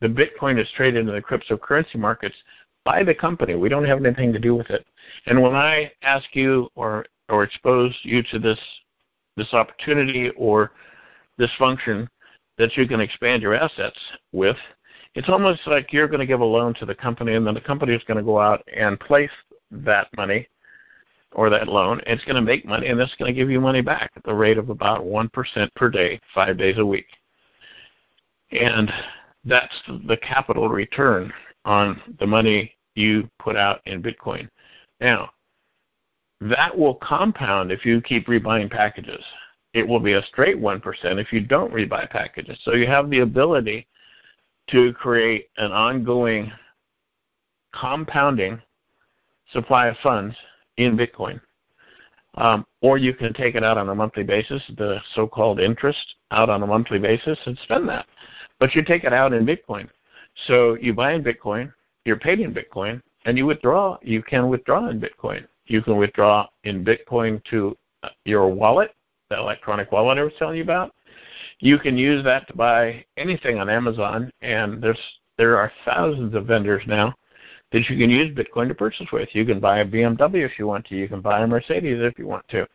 the 0.00 0.08
Bitcoin 0.08 0.60
is 0.60 0.68
traded 0.76 1.06
in 1.08 1.14
the 1.14 1.22
cryptocurrency 1.22 1.96
markets 1.96 2.36
by 2.84 3.02
the 3.02 3.14
company. 3.14 3.54
We 3.54 3.68
don't 3.68 3.84
have 3.84 4.04
anything 4.04 4.32
to 4.32 4.38
do 4.38 4.54
with 4.54 4.70
it. 4.70 4.84
And 5.26 5.40
when 5.40 5.54
I 5.54 5.92
ask 6.02 6.34
you 6.34 6.68
or 6.74 7.06
or 7.28 7.44
expose 7.44 7.96
you 8.02 8.22
to 8.30 8.38
this 8.38 8.58
this 9.36 9.52
opportunity 9.54 10.30
or 10.36 10.72
this 11.38 11.50
function 11.58 12.08
that 12.58 12.76
you 12.76 12.86
can 12.86 13.00
expand 13.00 13.42
your 13.42 13.54
assets 13.54 13.98
with, 14.32 14.56
it's 15.14 15.28
almost 15.28 15.60
like 15.66 15.92
you're 15.92 16.08
going 16.08 16.20
to 16.20 16.26
give 16.26 16.40
a 16.40 16.44
loan 16.44 16.74
to 16.74 16.86
the 16.86 16.94
company, 16.94 17.34
and 17.34 17.46
then 17.46 17.54
the 17.54 17.60
company 17.60 17.94
is 17.94 18.04
going 18.04 18.18
to 18.18 18.22
go 18.22 18.38
out 18.38 18.62
and 18.74 19.00
place 19.00 19.30
that 19.70 20.08
money 20.16 20.46
or 21.32 21.48
that 21.48 21.68
loan. 21.68 22.00
It's 22.06 22.24
going 22.24 22.36
to 22.36 22.42
make 22.42 22.66
money, 22.66 22.88
and 22.88 23.00
it's 23.00 23.14
going 23.16 23.32
to 23.32 23.38
give 23.38 23.50
you 23.50 23.60
money 23.60 23.80
back 23.80 24.12
at 24.16 24.22
the 24.24 24.34
rate 24.34 24.58
of 24.58 24.68
about 24.68 25.00
1% 25.00 25.74
per 25.74 25.88
day, 25.88 26.20
five 26.34 26.58
days 26.58 26.78
a 26.78 26.84
week. 26.84 27.06
And 28.50 28.92
that's 29.44 29.74
the 30.06 30.18
capital 30.18 30.68
return 30.68 31.32
on 31.64 32.00
the 32.18 32.26
money 32.26 32.74
you 32.94 33.28
put 33.38 33.56
out 33.56 33.80
in 33.86 34.02
Bitcoin. 34.02 34.48
Now, 35.00 35.30
that 36.40 36.76
will 36.76 36.96
compound 36.96 37.70
if 37.70 37.84
you 37.86 38.00
keep 38.00 38.26
rebuying 38.26 38.70
packages. 38.70 39.24
It 39.74 39.86
will 39.86 40.00
be 40.00 40.14
a 40.14 40.22
straight 40.24 40.56
1% 40.56 40.82
if 41.20 41.32
you 41.32 41.40
don't 41.40 41.72
rebuy 41.72 42.10
packages. 42.10 42.58
So 42.62 42.74
you 42.74 42.86
have 42.86 43.08
the 43.08 43.20
ability 43.20 43.86
to 44.70 44.92
create 44.94 45.48
an 45.56 45.72
ongoing 45.72 46.52
compounding 47.72 48.60
supply 49.52 49.88
of 49.88 49.96
funds 50.02 50.36
in 50.76 50.96
Bitcoin. 50.96 51.40
Um, 52.34 52.66
or 52.80 52.96
you 52.96 53.12
can 53.12 53.34
take 53.34 53.54
it 53.54 53.64
out 53.64 53.76
on 53.76 53.90
a 53.90 53.94
monthly 53.94 54.22
basis, 54.22 54.62
the 54.76 54.98
so-called 55.14 55.60
interest 55.60 56.14
out 56.30 56.48
on 56.48 56.62
a 56.62 56.66
monthly 56.66 56.98
basis, 56.98 57.38
and 57.44 57.58
spend 57.58 57.88
that. 57.88 58.06
But 58.58 58.74
you 58.74 58.82
take 58.82 59.04
it 59.04 59.12
out 59.12 59.32
in 59.32 59.44
Bitcoin. 59.44 59.88
So 60.46 60.74
you 60.74 60.94
buy 60.94 61.12
in 61.12 61.22
Bitcoin, 61.22 61.72
you're 62.04 62.18
paid 62.18 62.40
in 62.40 62.54
Bitcoin, 62.54 63.02
and 63.24 63.38
you 63.38 63.46
withdraw. 63.46 63.98
You 64.02 64.22
can 64.22 64.48
withdraw 64.48 64.88
in 64.88 65.00
Bitcoin. 65.00 65.46
You 65.66 65.82
can 65.82 65.96
withdraw 65.96 66.48
in 66.64 66.84
Bitcoin 66.84 67.42
to 67.50 67.76
your 68.24 68.48
wallet, 68.48 68.94
the 69.30 69.38
electronic 69.38 69.92
wallet 69.92 70.18
I 70.18 70.24
was 70.24 70.32
telling 70.38 70.56
you 70.56 70.62
about. 70.62 70.92
You 71.60 71.78
can 71.78 71.96
use 71.96 72.24
that 72.24 72.48
to 72.48 72.56
buy 72.56 73.04
anything 73.16 73.58
on 73.58 73.68
Amazon, 73.68 74.30
and 74.40 74.82
there's 74.82 74.98
there 75.38 75.56
are 75.56 75.72
thousands 75.84 76.34
of 76.34 76.46
vendors 76.46 76.82
now 76.86 77.14
that 77.72 77.88
you 77.88 77.96
can 77.96 78.10
use 78.10 78.36
Bitcoin 78.36 78.68
to 78.68 78.74
purchase 78.74 79.06
with. 79.12 79.28
You 79.32 79.46
can 79.46 79.60
buy 79.60 79.78
a 79.78 79.84
BMW 79.84 80.44
if 80.44 80.58
you 80.58 80.66
want 80.66 80.86
to. 80.86 80.96
You 80.96 81.08
can 81.08 81.20
buy 81.20 81.40
a 81.42 81.46
Mercedes 81.46 81.98
if 82.00 82.18
you 82.18 82.26
want 82.26 82.46
to. 82.48 82.68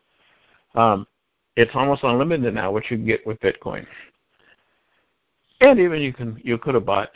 Um, 0.74 1.06
it's 1.56 1.70
almost 1.74 2.02
unlimited 2.02 2.54
now 2.54 2.72
what 2.72 2.90
you 2.90 2.96
can 2.96 3.06
get 3.06 3.26
with 3.26 3.38
Bitcoin. 3.40 3.86
And 5.60 5.78
even 5.78 6.00
you 6.00 6.12
can 6.12 6.40
you 6.42 6.58
could 6.58 6.74
have 6.74 6.86
bought 6.86 7.10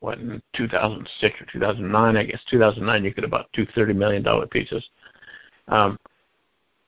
what 0.00 0.18
in 0.18 0.42
2006 0.56 1.40
or 1.40 1.46
2009, 1.52 2.16
I 2.16 2.24
guess 2.24 2.40
2009 2.50 3.04
you 3.04 3.12
could 3.12 3.24
have 3.24 3.30
bought 3.30 3.52
two 3.52 3.66
thirty 3.74 3.92
million 3.92 4.22
dollar 4.22 4.46
pieces. 4.46 4.88
Um, 5.68 5.98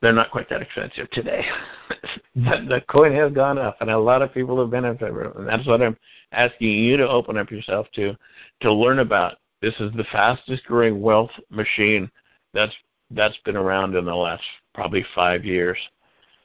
they're 0.00 0.12
not 0.12 0.31
quite 0.31 0.49
that 0.49 0.62
expensive 0.62 1.11
today. 1.11 1.45
the, 2.35 2.67
the 2.69 2.85
coin 2.88 3.12
has 3.12 3.33
gone 3.33 3.59
up, 3.59 3.76
and 3.81 3.90
a 3.90 3.99
lot 3.99 4.23
of 4.23 4.33
people 4.33 4.59
have 4.59 4.71
benefited 4.71 5.14
from 5.14 5.26
it. 5.26 5.37
And 5.37 5.49
that's 5.49 5.67
what 5.67 5.83
I'm 5.83 5.97
asking 6.33 6.69
you 6.69 6.97
to 6.97 7.09
open 7.09 7.37
up 7.37 7.50
yourself 7.50 7.87
to, 7.95 8.17
to 8.61 8.73
learn 8.73 9.00
about. 9.00 9.37
This 9.61 9.75
is 9.79 9.93
the 9.93 10.05
fastest 10.05 10.64
growing 10.64 11.02
wealth 11.02 11.31
machine 11.50 12.11
that's 12.55 12.75
that's 13.11 13.37
been 13.45 13.57
around 13.57 13.97
in 13.97 14.05
the 14.05 14.14
last 14.14 14.43
probably 14.73 15.05
five 15.14 15.45
years 15.45 15.76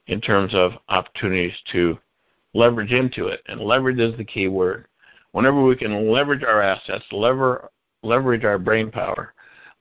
in 0.08 0.20
terms 0.20 0.54
of 0.54 0.74
opportunities 0.90 1.56
to 1.72 1.98
leverage 2.54 2.92
into 2.92 3.28
it. 3.28 3.42
And 3.48 3.62
leverage 3.62 4.00
is 4.00 4.18
the 4.18 4.26
key 4.26 4.48
word. 4.48 4.88
Whenever 5.36 5.62
we 5.62 5.76
can 5.76 6.10
leverage 6.10 6.44
our 6.44 6.62
assets, 6.62 7.04
lever, 7.12 7.70
leverage 8.04 8.46
our 8.46 8.58
brain 8.58 8.90
power, 8.90 9.34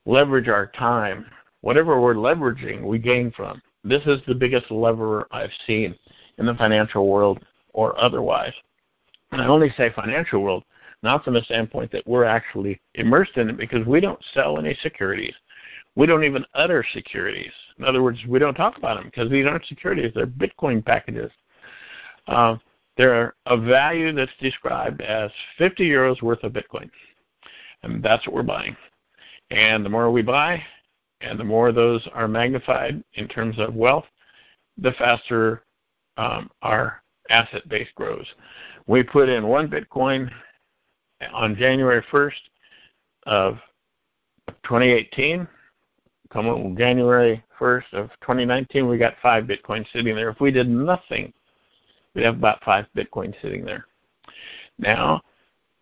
leverage 0.05 0.49
our 0.49 0.67
time, 0.67 1.25
whatever 1.61 2.01
we're 2.01 2.17
leveraging, 2.17 2.83
we 2.83 2.99
gain 2.99 3.31
from. 3.31 3.63
This 3.85 4.03
is 4.05 4.21
the 4.27 4.35
biggest 4.35 4.69
lever 4.73 5.29
I've 5.31 5.53
seen 5.65 5.95
in 6.39 6.47
the 6.47 6.55
financial 6.55 7.07
world 7.07 7.39
or 7.73 7.97
otherwise. 8.03 8.53
And 9.31 9.41
I 9.41 9.47
only 9.47 9.71
say 9.77 9.93
financial 9.95 10.43
world 10.43 10.65
not 11.05 11.23
from 11.23 11.35
the 11.35 11.43
standpoint 11.43 11.93
that 11.93 12.05
we're 12.05 12.25
actually 12.25 12.81
immersed 12.95 13.37
in 13.37 13.49
it 13.49 13.57
because 13.57 13.87
we 13.87 14.01
don't 14.01 14.25
sell 14.33 14.59
any 14.59 14.75
securities. 14.83 15.37
We 15.95 16.09
don't 16.09 16.25
even 16.25 16.45
utter 16.55 16.85
securities. 16.93 17.53
In 17.79 17.85
other 17.85 18.03
words, 18.03 18.19
we 18.29 18.41
don't 18.41 18.55
talk 18.55 18.77
about 18.77 18.97
them 18.97 19.05
because 19.05 19.31
these 19.31 19.47
aren't 19.47 19.67
securities. 19.67 20.11
They're 20.17 20.27
Bitcoin 20.27 20.85
packages. 20.85 21.31
Uh, 22.27 22.57
they're 22.97 23.35
a 23.47 23.57
value 23.57 24.13
that's 24.13 24.33
described 24.41 25.01
as 25.01 25.31
50 25.59 25.89
euros 25.89 26.23
worth 26.23 26.43
of 26.45 26.53
Bitcoin. 26.53 26.91
And 27.83 28.03
that's 28.03 28.27
what 28.27 28.35
we're 28.35 28.43
buying. 28.43 28.77
And 29.51 29.85
the 29.85 29.91
more 29.91 30.11
we 30.11 30.23
buy, 30.23 30.63
and 31.21 31.39
the 31.39 31.45
more 31.45 31.73
those 31.73 32.07
are 32.13 32.29
magnified 32.29 33.03
in 33.15 33.29
terms 33.29 33.59
of 33.59 33.75
wealth, 33.75 34.07
the 34.79 34.93
faster 34.93 35.63
um, 36.17 36.51
our 36.63 37.03
asset 37.31 37.69
base 37.69 37.89
grows. 37.95 38.27
We 38.87 39.03
put 39.03 39.29
in 39.29 39.47
one 39.47 39.69
Bitcoin 39.69 40.31
on 41.33 41.57
January 41.57 42.03
1st 42.13 42.33
of 43.27 43.59
2018. 44.65 45.49
Come 46.33 46.77
January 46.77 47.43
1st 47.61 47.93
of 47.93 48.11
2019, 48.23 48.89
we 48.89 48.99
got 48.99 49.15
five 49.23 49.45
Bitcoin 49.45 49.85
sitting 49.93 50.15
there. 50.17 50.31
If 50.31 50.41
we 50.41 50.51
did 50.51 50.69
nothing, 50.69 51.33
we'd 52.15 52.25
have 52.25 52.37
about 52.37 52.63
five 52.65 52.87
Bitcoin 52.97 53.35
sitting 53.43 53.65
there. 53.65 53.87
Now, 54.79 55.23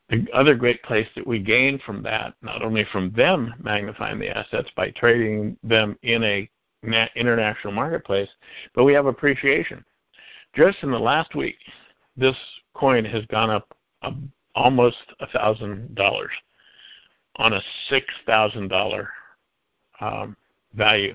the 0.09 0.27
other 0.35 0.55
great 0.55 0.83
place 0.83 1.09
that 1.17 1.27
we 1.27 1.39
gain 1.39 1.79
from 1.79 2.03
that, 2.03 2.35
not 2.43 2.63
only 2.63 2.85
from 2.93 3.13
them 3.13 3.55
magnifying 3.63 4.19
the 4.19 4.37
assets 4.37 4.71
by 4.77 4.91
trading 4.91 5.57
them 5.63 5.99
in 6.03 6.23
a 6.23 6.49
international 7.15 7.73
marketplace, 7.73 8.29
but 8.75 8.85
we 8.85 8.93
have 8.93 9.07
appreciation. 9.07 9.85
Just 10.55 10.83
in 10.83 10.91
the 10.91 10.99
last 10.99 11.35
week, 11.35 11.57
this 12.17 12.37
coin 12.75 13.05
has 13.05 13.25
gone 13.27 13.49
up 13.49 13.75
almost 14.55 14.99
a 15.21 15.27
thousand 15.29 15.95
dollars 15.95 16.33
on 17.37 17.55
a 17.55 17.63
six 17.89 18.07
thousand 18.27 18.69
dollar 18.69 19.09
um, 20.01 20.37
value 20.75 21.15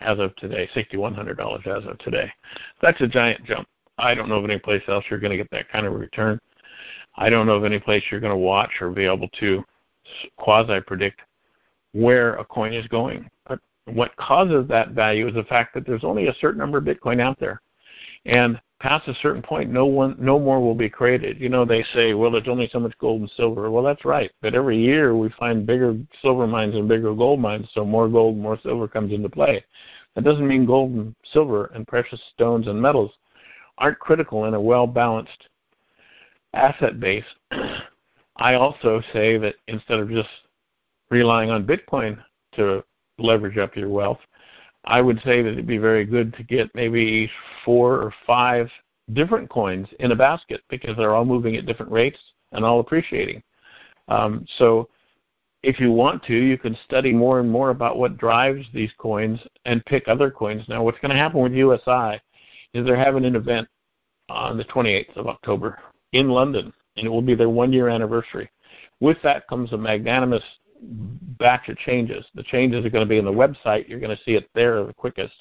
as 0.00 0.18
of 0.18 0.34
today, 0.36 0.68
sixty 0.74 0.96
one 0.96 1.14
hundred 1.14 1.36
dollars 1.36 1.62
as 1.66 1.84
of 1.84 1.98
today. 1.98 2.32
That's 2.82 3.00
a 3.02 3.06
giant 3.06 3.44
jump. 3.44 3.68
I 4.00 4.14
don't 4.14 4.28
know 4.28 4.36
of 4.36 4.44
any 4.44 4.58
place 4.58 4.82
else 4.88 5.04
you're 5.08 5.20
going 5.20 5.30
to 5.30 5.36
get 5.36 5.50
that 5.50 5.68
kind 5.70 5.86
of 5.86 5.94
return. 5.94 6.40
I 7.16 7.28
don't 7.30 7.46
know 7.46 7.56
of 7.56 7.64
any 7.64 7.78
place 7.78 8.02
you're 8.10 8.20
going 8.20 8.32
to 8.32 8.36
watch 8.36 8.70
or 8.80 8.90
be 8.90 9.04
able 9.04 9.28
to 9.40 9.64
quasi 10.38 10.80
predict 10.80 11.20
where 11.92 12.34
a 12.36 12.44
coin 12.44 12.72
is 12.72 12.86
going. 12.88 13.28
But 13.46 13.60
what 13.86 14.16
causes 14.16 14.66
that 14.68 14.90
value 14.90 15.28
is 15.28 15.34
the 15.34 15.44
fact 15.44 15.74
that 15.74 15.86
there's 15.86 16.04
only 16.04 16.28
a 16.28 16.34
certain 16.40 16.58
number 16.58 16.78
of 16.78 16.84
Bitcoin 16.84 17.20
out 17.20 17.38
there. 17.38 17.60
And 18.24 18.60
past 18.80 19.08
a 19.08 19.14
certain 19.16 19.42
point, 19.42 19.70
no 19.70 19.86
one, 19.86 20.16
no 20.18 20.38
more 20.38 20.60
will 20.60 20.74
be 20.74 20.88
created. 20.88 21.40
You 21.40 21.48
know, 21.48 21.64
they 21.64 21.82
say, 21.94 22.14
well, 22.14 22.30
there's 22.30 22.48
only 22.48 22.68
so 22.72 22.80
much 22.80 22.96
gold 22.98 23.20
and 23.20 23.30
silver. 23.36 23.70
Well, 23.70 23.84
that's 23.84 24.04
right. 24.04 24.30
But 24.40 24.54
every 24.54 24.78
year 24.78 25.14
we 25.14 25.28
find 25.30 25.66
bigger 25.66 25.96
silver 26.22 26.46
mines 26.46 26.74
and 26.74 26.88
bigger 26.88 27.14
gold 27.14 27.40
mines, 27.40 27.68
so 27.74 27.84
more 27.84 28.08
gold, 28.08 28.36
more 28.36 28.58
silver 28.62 28.88
comes 28.88 29.12
into 29.12 29.28
play. 29.28 29.64
That 30.14 30.24
doesn't 30.24 30.46
mean 30.46 30.66
gold 30.66 30.92
and 30.92 31.14
silver 31.32 31.66
and 31.74 31.86
precious 31.86 32.20
stones 32.32 32.66
and 32.66 32.80
metals 32.80 33.12
aren't 33.80 33.98
critical 33.98 34.44
in 34.44 34.54
a 34.54 34.60
well 34.60 34.86
balanced 34.86 35.48
asset 36.54 37.00
base. 37.00 37.24
I 38.36 38.54
also 38.54 39.02
say 39.12 39.38
that 39.38 39.56
instead 39.66 39.98
of 39.98 40.08
just 40.08 40.28
relying 41.10 41.50
on 41.50 41.66
Bitcoin 41.66 42.18
to 42.54 42.84
leverage 43.18 43.58
up 43.58 43.76
your 43.76 43.88
wealth, 43.88 44.20
I 44.84 45.00
would 45.00 45.20
say 45.22 45.42
that 45.42 45.50
it'd 45.50 45.66
be 45.66 45.78
very 45.78 46.04
good 46.04 46.34
to 46.34 46.42
get 46.42 46.74
maybe 46.74 47.30
four 47.64 47.96
or 47.96 48.14
five 48.26 48.70
different 49.12 49.50
coins 49.50 49.88
in 49.98 50.12
a 50.12 50.16
basket 50.16 50.62
because 50.70 50.96
they're 50.96 51.14
all 51.14 51.24
moving 51.24 51.56
at 51.56 51.66
different 51.66 51.92
rates 51.92 52.18
and 52.52 52.64
all 52.64 52.80
appreciating. 52.80 53.42
Um, 54.08 54.46
so 54.58 54.88
if 55.62 55.78
you 55.78 55.92
want 55.92 56.22
to, 56.24 56.34
you 56.34 56.56
can 56.56 56.76
study 56.84 57.12
more 57.12 57.40
and 57.40 57.50
more 57.50 57.70
about 57.70 57.98
what 57.98 58.16
drives 58.16 58.66
these 58.72 58.92
coins 58.96 59.38
and 59.66 59.84
pick 59.84 60.08
other 60.08 60.30
coins. 60.30 60.64
Now, 60.68 60.82
what's 60.82 60.98
going 61.00 61.10
to 61.10 61.16
happen 61.16 61.42
with 61.42 61.52
USI 61.52 62.20
is 62.74 62.84
they're 62.86 62.96
having 62.96 63.24
an 63.24 63.36
event 63.36 63.68
on 64.28 64.56
the 64.56 64.64
28th 64.64 65.16
of 65.16 65.26
October 65.26 65.78
in 66.12 66.28
London, 66.28 66.72
and 66.96 67.06
it 67.06 67.10
will 67.10 67.22
be 67.22 67.34
their 67.34 67.48
one 67.48 67.72
year 67.72 67.88
anniversary. 67.88 68.50
With 69.00 69.18
that 69.22 69.48
comes 69.48 69.72
a 69.72 69.78
magnanimous 69.78 70.44
batch 70.82 71.68
of 71.68 71.76
changes. 71.78 72.24
The 72.34 72.42
changes 72.44 72.84
are 72.84 72.90
going 72.90 73.04
to 73.04 73.08
be 73.08 73.18
in 73.18 73.24
the 73.24 73.32
website. 73.32 73.88
You're 73.88 74.00
going 74.00 74.16
to 74.16 74.22
see 74.24 74.32
it 74.32 74.48
there 74.54 74.84
the 74.84 74.92
quickest. 74.92 75.34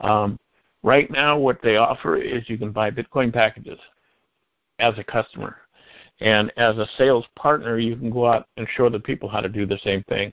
Um, 0.00 0.38
right 0.82 1.10
now, 1.10 1.38
what 1.38 1.60
they 1.62 1.76
offer 1.76 2.16
is 2.16 2.48
you 2.48 2.58
can 2.58 2.72
buy 2.72 2.90
Bitcoin 2.90 3.32
packages 3.32 3.78
as 4.78 4.98
a 4.98 5.04
customer. 5.04 5.56
And 6.20 6.52
as 6.56 6.76
a 6.76 6.86
sales 6.98 7.24
partner, 7.36 7.78
you 7.78 7.96
can 7.96 8.10
go 8.10 8.26
out 8.26 8.46
and 8.56 8.66
show 8.76 8.88
the 8.88 9.00
people 9.00 9.28
how 9.28 9.40
to 9.40 9.48
do 9.48 9.66
the 9.66 9.78
same 9.78 10.02
thing. 10.04 10.32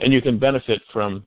And 0.00 0.12
you 0.12 0.20
can 0.20 0.38
benefit 0.38 0.82
from 0.92 1.26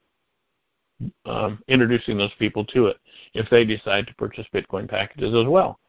um, 1.26 1.62
introducing 1.68 2.18
those 2.18 2.34
people 2.40 2.66
to 2.66 2.88
it 2.88 2.98
if 3.34 3.50
they 3.50 3.66
decide 3.66 4.08
to 4.08 4.16
purchase 4.16 4.46
Bitcoin 4.54 4.88
packages 4.90 5.34
as 5.34 5.48
well. 5.48 5.80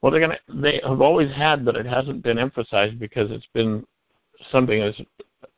Well, 0.00 0.10
they're 0.10 0.26
to. 0.26 0.38
They 0.48 0.80
have 0.86 1.00
always 1.00 1.32
had, 1.32 1.64
but 1.64 1.76
it 1.76 1.86
hasn't 1.86 2.22
been 2.22 2.38
emphasized 2.38 2.98
because 2.98 3.30
it's 3.30 3.46
been 3.54 3.86
something 4.50 4.80
that's 4.80 5.00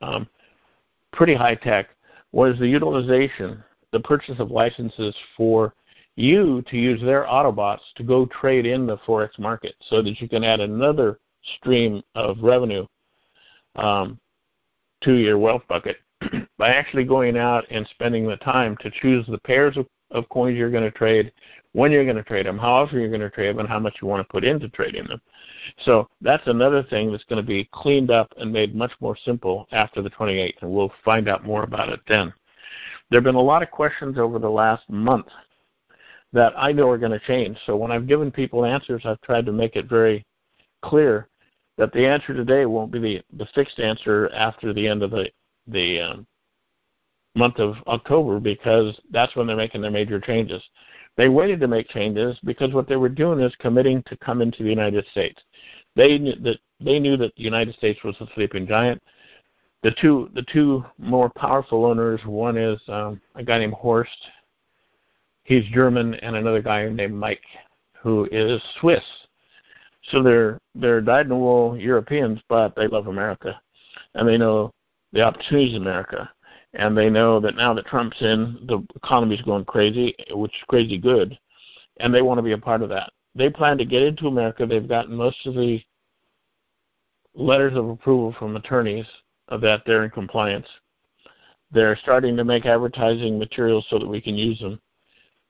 um, 0.02 0.28
pretty 1.12 1.34
high 1.34 1.54
tech. 1.54 1.88
Was 2.32 2.58
the 2.58 2.68
utilization, 2.68 3.62
the 3.92 4.00
purchase 4.00 4.38
of 4.38 4.50
licenses 4.50 5.14
for 5.36 5.74
you 6.16 6.62
to 6.68 6.76
use 6.76 7.00
their 7.00 7.24
Autobots 7.24 7.80
to 7.96 8.02
go 8.02 8.26
trade 8.26 8.66
in 8.66 8.86
the 8.86 8.98
forex 8.98 9.38
market, 9.38 9.74
so 9.88 10.02
that 10.02 10.20
you 10.20 10.28
can 10.28 10.44
add 10.44 10.60
another 10.60 11.18
stream 11.56 12.02
of 12.14 12.36
revenue 12.42 12.86
um, 13.76 14.18
to 15.02 15.14
your 15.14 15.38
wealth 15.38 15.62
bucket 15.68 15.98
by 16.64 16.70
actually 16.70 17.04
going 17.04 17.36
out 17.36 17.66
and 17.70 17.86
spending 17.88 18.26
the 18.26 18.38
time 18.38 18.74
to 18.78 18.90
choose 19.02 19.26
the 19.26 19.36
pairs 19.40 19.76
of, 19.76 19.86
of 20.12 20.26
coins 20.30 20.56
you're 20.56 20.70
going 20.70 20.82
to 20.82 20.90
trade, 20.90 21.30
when 21.72 21.92
you're 21.92 22.06
going 22.06 22.16
to 22.16 22.22
trade 22.22 22.46
them, 22.46 22.56
how 22.56 22.72
often 22.72 22.98
you're 23.00 23.10
going 23.10 23.20
to 23.20 23.28
trade 23.28 23.50
them, 23.50 23.58
and 23.58 23.68
how 23.68 23.78
much 23.78 23.98
you 24.00 24.08
want 24.08 24.26
to 24.26 24.32
put 24.32 24.44
into 24.44 24.70
trading 24.70 25.06
them. 25.06 25.20
So 25.84 26.08
that's 26.22 26.46
another 26.46 26.82
thing 26.82 27.12
that's 27.12 27.24
going 27.24 27.42
to 27.42 27.46
be 27.46 27.68
cleaned 27.70 28.10
up 28.10 28.32
and 28.38 28.50
made 28.50 28.74
much 28.74 28.92
more 29.00 29.14
simple 29.26 29.68
after 29.72 30.00
the 30.00 30.08
28th, 30.08 30.62
and 30.62 30.70
we'll 30.70 30.90
find 31.04 31.28
out 31.28 31.44
more 31.44 31.64
about 31.64 31.90
it 31.90 32.00
then. 32.08 32.32
There 33.10 33.18
have 33.18 33.24
been 33.24 33.34
a 33.34 33.40
lot 33.42 33.62
of 33.62 33.70
questions 33.70 34.16
over 34.16 34.38
the 34.38 34.48
last 34.48 34.88
month 34.88 35.26
that 36.32 36.54
I 36.56 36.72
know 36.72 36.88
are 36.88 36.96
going 36.96 37.12
to 37.12 37.26
change. 37.26 37.58
So 37.66 37.76
when 37.76 37.92
I've 37.92 38.08
given 38.08 38.30
people 38.30 38.64
answers, 38.64 39.02
I've 39.04 39.20
tried 39.20 39.44
to 39.44 39.52
make 39.52 39.76
it 39.76 39.84
very 39.84 40.24
clear 40.80 41.28
that 41.76 41.92
the 41.92 42.06
answer 42.06 42.32
today 42.32 42.64
won't 42.64 42.90
be 42.90 43.00
the, 43.00 43.22
the 43.36 43.48
fixed 43.54 43.80
answer 43.80 44.30
after 44.32 44.72
the 44.72 44.88
end 44.88 45.02
of 45.02 45.10
the 45.10 45.28
the 45.66 45.98
um, 45.98 46.26
month 47.34 47.58
of 47.58 47.76
October 47.86 48.40
because 48.40 48.98
that's 49.10 49.34
when 49.36 49.46
they're 49.46 49.56
making 49.56 49.82
their 49.82 49.90
major 49.90 50.20
changes. 50.20 50.62
They 51.16 51.28
waited 51.28 51.60
to 51.60 51.68
make 51.68 51.88
changes 51.88 52.38
because 52.44 52.72
what 52.72 52.88
they 52.88 52.96
were 52.96 53.08
doing 53.08 53.40
is 53.40 53.54
committing 53.58 54.02
to 54.04 54.16
come 54.16 54.40
into 54.40 54.62
the 54.62 54.70
United 54.70 55.06
States. 55.10 55.40
They 55.96 56.18
knew 56.18 56.34
that 56.36 56.58
they 56.80 56.98
knew 56.98 57.16
that 57.16 57.34
the 57.36 57.42
United 57.42 57.74
States 57.76 58.02
was 58.02 58.16
a 58.20 58.26
sleeping 58.34 58.66
giant. 58.66 59.00
The 59.82 59.94
two 60.00 60.30
the 60.34 60.44
two 60.52 60.84
more 60.98 61.30
powerful 61.30 61.84
owners, 61.84 62.20
one 62.24 62.56
is 62.56 62.80
um, 62.88 63.20
a 63.34 63.44
guy 63.44 63.58
named 63.58 63.74
Horst. 63.74 64.16
He's 65.44 65.64
German, 65.72 66.14
and 66.14 66.36
another 66.36 66.62
guy 66.62 66.88
named 66.88 67.14
Mike, 67.14 67.44
who 68.00 68.26
is 68.32 68.62
Swiss. 68.80 69.04
So 70.10 70.22
they're 70.22 70.58
they're 70.74 71.00
dyed-in-the-wool 71.00 71.78
Europeans, 71.78 72.40
but 72.48 72.74
they 72.74 72.88
love 72.88 73.06
America, 73.06 73.60
and 74.14 74.28
they 74.28 74.36
know 74.36 74.72
the 75.12 75.22
opportunities 75.22 75.76
in 75.76 75.82
America 75.82 76.28
and 76.74 76.96
they 76.96 77.08
know 77.08 77.40
that 77.40 77.56
now 77.56 77.72
that 77.74 77.86
Trump's 77.86 78.20
in, 78.20 78.58
the 78.66 78.84
economy's 78.96 79.42
going 79.42 79.64
crazy, 79.64 80.14
which 80.30 80.52
is 80.52 80.64
crazy 80.68 80.98
good, 80.98 81.38
and 81.98 82.12
they 82.12 82.22
want 82.22 82.38
to 82.38 82.42
be 82.42 82.52
a 82.52 82.58
part 82.58 82.82
of 82.82 82.88
that. 82.90 83.12
They 83.34 83.50
plan 83.50 83.78
to 83.78 83.84
get 83.84 84.02
into 84.02 84.26
America. 84.26 84.66
They've 84.66 84.88
gotten 84.88 85.16
most 85.16 85.46
of 85.46 85.54
the 85.54 85.80
letters 87.34 87.76
of 87.76 87.88
approval 87.88 88.34
from 88.38 88.56
attorneys 88.56 89.06
that 89.48 89.82
they're 89.86 90.04
in 90.04 90.10
compliance. 90.10 90.66
They're 91.72 91.96
starting 91.96 92.36
to 92.36 92.44
make 92.44 92.66
advertising 92.66 93.38
materials 93.38 93.86
so 93.90 93.98
that 93.98 94.08
we 94.08 94.20
can 94.20 94.36
use 94.36 94.58
them. 94.60 94.80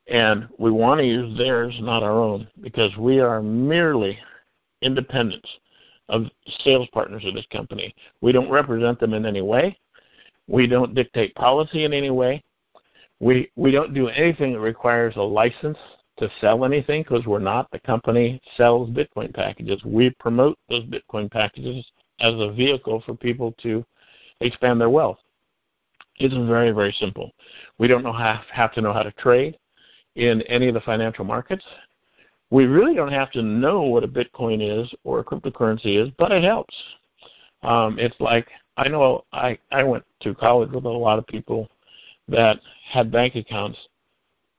And 0.06 0.48
we 0.58 0.70
want 0.70 1.00
to 1.00 1.06
use 1.06 1.36
theirs, 1.38 1.74
not 1.80 2.02
our 2.02 2.18
own, 2.22 2.48
because 2.60 2.94
we 2.98 3.20
are 3.20 3.42
merely 3.42 4.18
independents 4.82 5.48
of 6.10 6.26
sales 6.60 6.88
partners 6.92 7.24
of 7.24 7.34
this 7.34 7.46
company. 7.50 7.94
We 8.20 8.32
don't 8.32 8.50
represent 8.50 9.00
them 9.00 9.14
in 9.14 9.24
any 9.24 9.40
way. 9.40 9.78
We 10.48 10.66
don't 10.66 10.94
dictate 10.94 11.34
policy 11.34 11.84
in 11.84 11.92
any 11.92 12.10
way. 12.10 12.42
We 13.20 13.50
we 13.56 13.70
don't 13.70 13.94
do 13.94 14.08
anything 14.08 14.52
that 14.52 14.60
requires 14.60 15.16
a 15.16 15.22
license 15.22 15.78
to 16.18 16.30
sell 16.40 16.64
anything 16.64 17.02
because 17.02 17.26
we're 17.26 17.38
not. 17.38 17.70
The 17.70 17.80
company 17.80 18.40
sells 18.56 18.90
Bitcoin 18.90 19.32
packages. 19.34 19.82
We 19.84 20.10
promote 20.20 20.58
those 20.68 20.84
Bitcoin 20.84 21.30
packages 21.30 21.84
as 22.20 22.34
a 22.34 22.52
vehicle 22.52 23.02
for 23.04 23.14
people 23.14 23.52
to 23.62 23.84
expand 24.40 24.80
their 24.80 24.90
wealth. 24.90 25.18
It's 26.18 26.34
very 26.34 26.70
very 26.70 26.92
simple. 27.00 27.32
We 27.78 27.88
don't 27.88 28.02
know 28.02 28.12
have 28.12 28.72
to 28.74 28.80
know 28.80 28.92
how 28.92 29.02
to 29.02 29.12
trade 29.12 29.58
in 30.16 30.42
any 30.42 30.68
of 30.68 30.74
the 30.74 30.80
financial 30.80 31.24
markets. 31.24 31.64
We 32.50 32.66
really 32.66 32.94
don't 32.94 33.12
have 33.12 33.32
to 33.32 33.42
know 33.42 33.82
what 33.82 34.04
a 34.04 34.08
Bitcoin 34.08 34.60
is 34.60 34.92
or 35.02 35.18
a 35.18 35.24
cryptocurrency 35.24 36.00
is, 36.00 36.10
but 36.18 36.30
it 36.30 36.44
helps. 36.44 36.74
Um, 37.62 37.98
it's 37.98 38.14
like 38.20 38.46
I 38.76 38.88
know 38.88 39.24
I 39.32 39.58
I 39.70 39.84
went 39.84 40.04
to 40.20 40.34
college 40.34 40.70
with 40.70 40.84
a 40.84 40.88
lot 40.88 41.18
of 41.18 41.26
people 41.26 41.68
that 42.28 42.58
had 42.90 43.12
bank 43.12 43.36
accounts, 43.36 43.78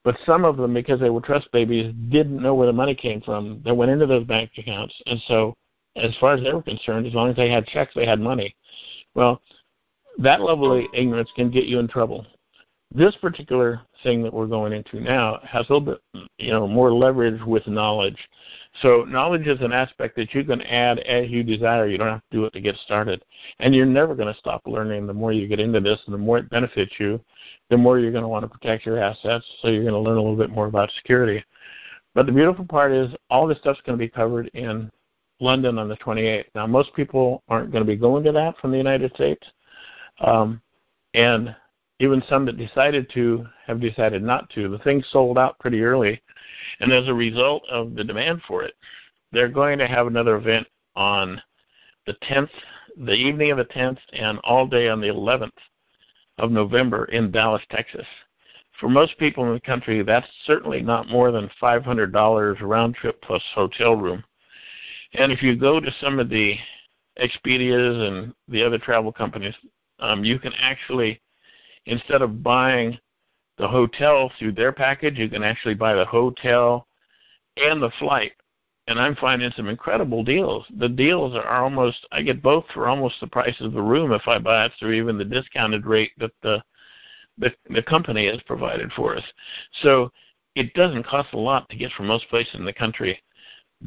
but 0.04 0.18
some 0.26 0.46
of 0.46 0.58
them 0.58 0.74
because 0.74 1.00
they 1.00 1.10
were 1.10 1.22
trust 1.22 1.52
babies 1.52 1.94
didn't 2.10 2.42
know 2.42 2.54
where 2.56 2.68
the 2.68 2.74
money 2.74 2.96
came 2.96 3.22
from. 3.22 3.62
that 3.66 3.76
went 3.76 3.92
into 3.92 4.06
those 4.06 4.26
bank 4.26 4.52
accounts, 4.58 4.94
and 5.06 5.20
so 5.28 5.56
as 5.96 6.16
far 6.20 6.34
as 6.34 6.42
they 6.42 6.54
were 6.54 6.62
concerned, 6.62 7.08
as 7.08 7.14
long 7.14 7.30
as 7.30 7.36
they 7.36 7.50
had 7.50 7.66
checks, 7.66 7.94
they 7.96 8.06
had 8.06 8.20
money. 8.20 8.56
Well, 9.14 9.42
that 10.18 10.42
level 10.42 10.74
of 10.74 10.86
ignorance 10.94 11.30
can 11.36 11.50
get 11.50 11.66
you 11.66 11.80
in 11.80 11.88
trouble. 11.88 12.26
This 12.94 13.16
particular 13.18 13.82
thing 14.04 14.24
that 14.24 14.34
we're 14.34 14.46
going 14.46 14.72
into 14.72 15.02
now 15.02 15.40
has 15.44 15.66
a 15.68 15.74
little 15.74 16.00
bit, 16.14 16.30
you 16.38 16.52
know, 16.52 16.68
more 16.68 16.94
leverage 16.94 17.42
with 17.42 17.68
knowledge. 17.68 18.18
So 18.82 19.04
knowledge 19.04 19.48
is 19.48 19.60
an 19.62 19.74
aspect 19.74 20.16
that 20.16 20.34
you 20.34 20.44
can 20.46 20.62
add 20.62 21.00
as 21.00 21.30
you 21.30 21.44
desire. 21.44 21.88
You 21.88 21.98
don't 21.98 22.08
have 22.08 22.22
to 22.32 22.38
do 22.38 22.46
it 22.46 22.54
to 22.54 22.62
get 22.62 22.76
started, 22.78 23.26
and 23.60 23.74
you're 23.74 23.86
never 23.86 24.16
going 24.16 24.32
to 24.32 24.40
stop 24.40 24.62
learning. 24.66 25.08
The 25.08 25.14
more 25.14 25.34
you 25.34 25.48
get 25.48 25.60
into 25.60 25.82
this, 25.82 26.00
and 26.06 26.14
the 26.14 26.20
more 26.20 26.38
it 26.38 26.50
benefits 26.50 26.94
you, 27.00 27.20
the 27.70 27.78
more 27.78 28.00
you're 28.00 28.12
going 28.12 28.24
to 28.24 28.30
want 28.30 28.44
to 28.44 28.50
protect 28.50 28.86
your 28.86 29.00
assets. 29.00 29.46
So 29.62 29.70
you're 29.70 29.84
going 29.84 29.94
to 29.94 30.00
learn 30.00 30.18
a 30.18 30.22
little 30.22 30.38
bit 30.38 30.52
more 30.52 30.68
about 30.68 30.92
security. 30.92 31.44
But 32.14 32.28
the 32.28 32.32
beautiful 32.32 32.66
part 32.66 32.94
is 32.94 33.14
all 33.30 33.46
this 33.46 33.58
stuff's 33.58 33.82
going 33.82 33.98
to 33.98 34.04
be 34.04 34.10
covered 34.10 34.48
in 34.54 34.90
London 35.42 35.78
on 35.78 35.90
the 35.90 35.98
28th. 35.98 36.46
Now, 36.56 36.66
most 36.66 36.94
people 36.94 37.44
aren't 37.50 37.72
going 37.72 37.84
to 37.84 37.88
be 37.88 37.98
going 37.98 38.24
to 38.24 38.32
that 38.32 38.58
from 38.58 38.72
the 38.72 38.78
United 38.78 39.14
States, 39.16 39.46
um, 40.22 40.62
and 41.14 41.54
even 42.00 42.22
some 42.28 42.46
that 42.46 42.58
decided 42.58 43.10
to 43.12 43.46
have 43.66 43.80
decided 43.80 44.22
not 44.22 44.50
to. 44.52 44.70
The 44.70 44.80
thing 44.80 45.04
sold 45.10 45.38
out 45.38 45.60
pretty 45.60 45.82
early, 45.82 46.22
and 46.80 46.92
as 46.92 47.08
a 47.08 47.14
result 47.14 47.64
of 47.70 47.96
the 47.96 48.04
demand 48.04 48.42
for 48.48 48.64
it, 48.64 48.74
they're 49.32 49.50
going 49.50 49.80
to 49.80 49.88
have 49.88 50.08
another 50.08 50.36
event 50.36 50.68
on 50.96 51.42
the 52.06 52.16
10th, 52.24 52.50
the 52.98 53.14
evening 53.14 53.52
of 53.52 53.58
the 53.58 53.66
10th, 53.66 53.98
and 54.14 54.40
all 54.44 54.68
day 54.68 54.90
on 54.90 55.02
the 55.02 55.08
11th 55.08 55.52
of 56.38 56.52
November 56.52 57.06
in 57.06 57.32
Dallas, 57.32 57.64
Texas. 57.70 58.06
For 58.80 58.90
most 58.90 59.18
people 59.18 59.46
in 59.46 59.54
the 59.54 59.62
country, 59.62 60.04
that's 60.04 60.28
certainly 60.46 60.82
not 60.82 61.10
more 61.10 61.32
than 61.32 61.50
$500 61.62 62.62
round 62.62 62.96
trip 62.96 63.22
plus 63.22 63.44
hotel 63.54 63.96
room. 63.96 64.24
And 65.14 65.32
if 65.32 65.42
you 65.42 65.56
go 65.56 65.80
to 65.80 65.92
some 66.02 66.20
of 66.20 66.30
the 66.30 66.56
Expedias 67.18 68.08
and 68.08 68.34
the 68.50 68.64
other 68.64 68.78
travel 68.78 69.14
companies, 69.14 69.56
um, 70.00 70.26
you 70.26 70.40
can 70.40 70.52
actually, 70.60 71.22
instead 71.86 72.22
of 72.22 72.44
buying 72.44 72.98
the 73.58 73.68
hotel 73.68 74.32
through 74.38 74.52
their 74.54 74.72
package, 74.72 75.18
you 75.18 75.30
can 75.30 75.44
actually 75.44 75.76
buy 75.76 75.94
the 75.94 76.06
hotel 76.06 76.88
and 77.58 77.82
the 77.82 77.92
flight. 78.00 78.34
And 78.88 79.00
I'm 79.00 79.16
finding 79.16 79.52
some 79.52 79.68
incredible 79.68 80.24
deals. 80.24 80.66
The 80.78 80.90
deals 80.90 81.36
are 81.36 81.64
almost, 81.64 82.06
I 82.12 82.22
get 82.22 82.44
both 82.44 82.66
for 82.74 82.88
almost 82.88 83.20
the 83.20 83.28
price 83.28 83.60
of 83.60 83.74
the 83.74 83.82
room 83.82 84.12
if 84.12 84.28
I 84.28 84.38
buy 84.38 84.66
it 84.66 84.74
through 84.78 84.94
even 84.94 85.18
the 85.18 85.26
discounted 85.26 85.86
rate 85.86 86.12
that 86.20 86.34
the 86.44 86.64
the, 87.38 87.54
the 87.70 87.84
company 87.84 88.28
has 88.28 88.42
provided 88.44 88.92
for 88.94 89.16
us. 89.16 89.24
So 89.82 90.12
it 90.56 90.74
doesn't 90.74 91.06
cost 91.06 91.34
a 91.34 91.38
lot 91.38 91.70
to 91.70 91.76
get 91.76 91.92
from 91.92 92.08
most 92.08 92.30
places 92.30 92.56
in 92.56 92.66
the 92.66 92.74
country 92.74 93.22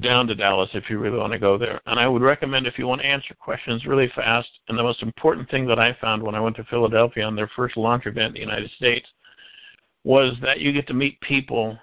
down 0.00 0.26
to 0.26 0.34
Dallas 0.34 0.70
if 0.74 0.90
you 0.90 0.98
really 0.98 1.18
want 1.18 1.32
to 1.32 1.38
go 1.38 1.58
there. 1.58 1.80
And 1.86 1.98
I 1.98 2.08
would 2.08 2.22
recommend 2.22 2.66
if 2.66 2.78
you 2.78 2.86
want 2.86 3.00
to 3.00 3.06
answer 3.06 3.34
questions 3.34 3.86
really 3.86 4.10
fast. 4.14 4.48
And 4.68 4.78
the 4.78 4.82
most 4.82 5.02
important 5.02 5.50
thing 5.50 5.66
that 5.66 5.78
I 5.78 5.96
found 6.00 6.22
when 6.22 6.34
I 6.34 6.40
went 6.40 6.56
to 6.56 6.64
Philadelphia 6.64 7.24
on 7.24 7.34
their 7.34 7.50
first 7.56 7.76
launch 7.76 8.06
event 8.06 8.28
in 8.28 8.34
the 8.34 8.40
United 8.40 8.70
States 8.72 9.08
was 10.04 10.36
that 10.42 10.60
you 10.60 10.72
get 10.72 10.86
to 10.88 10.94
meet 10.94 11.20
people 11.20 11.78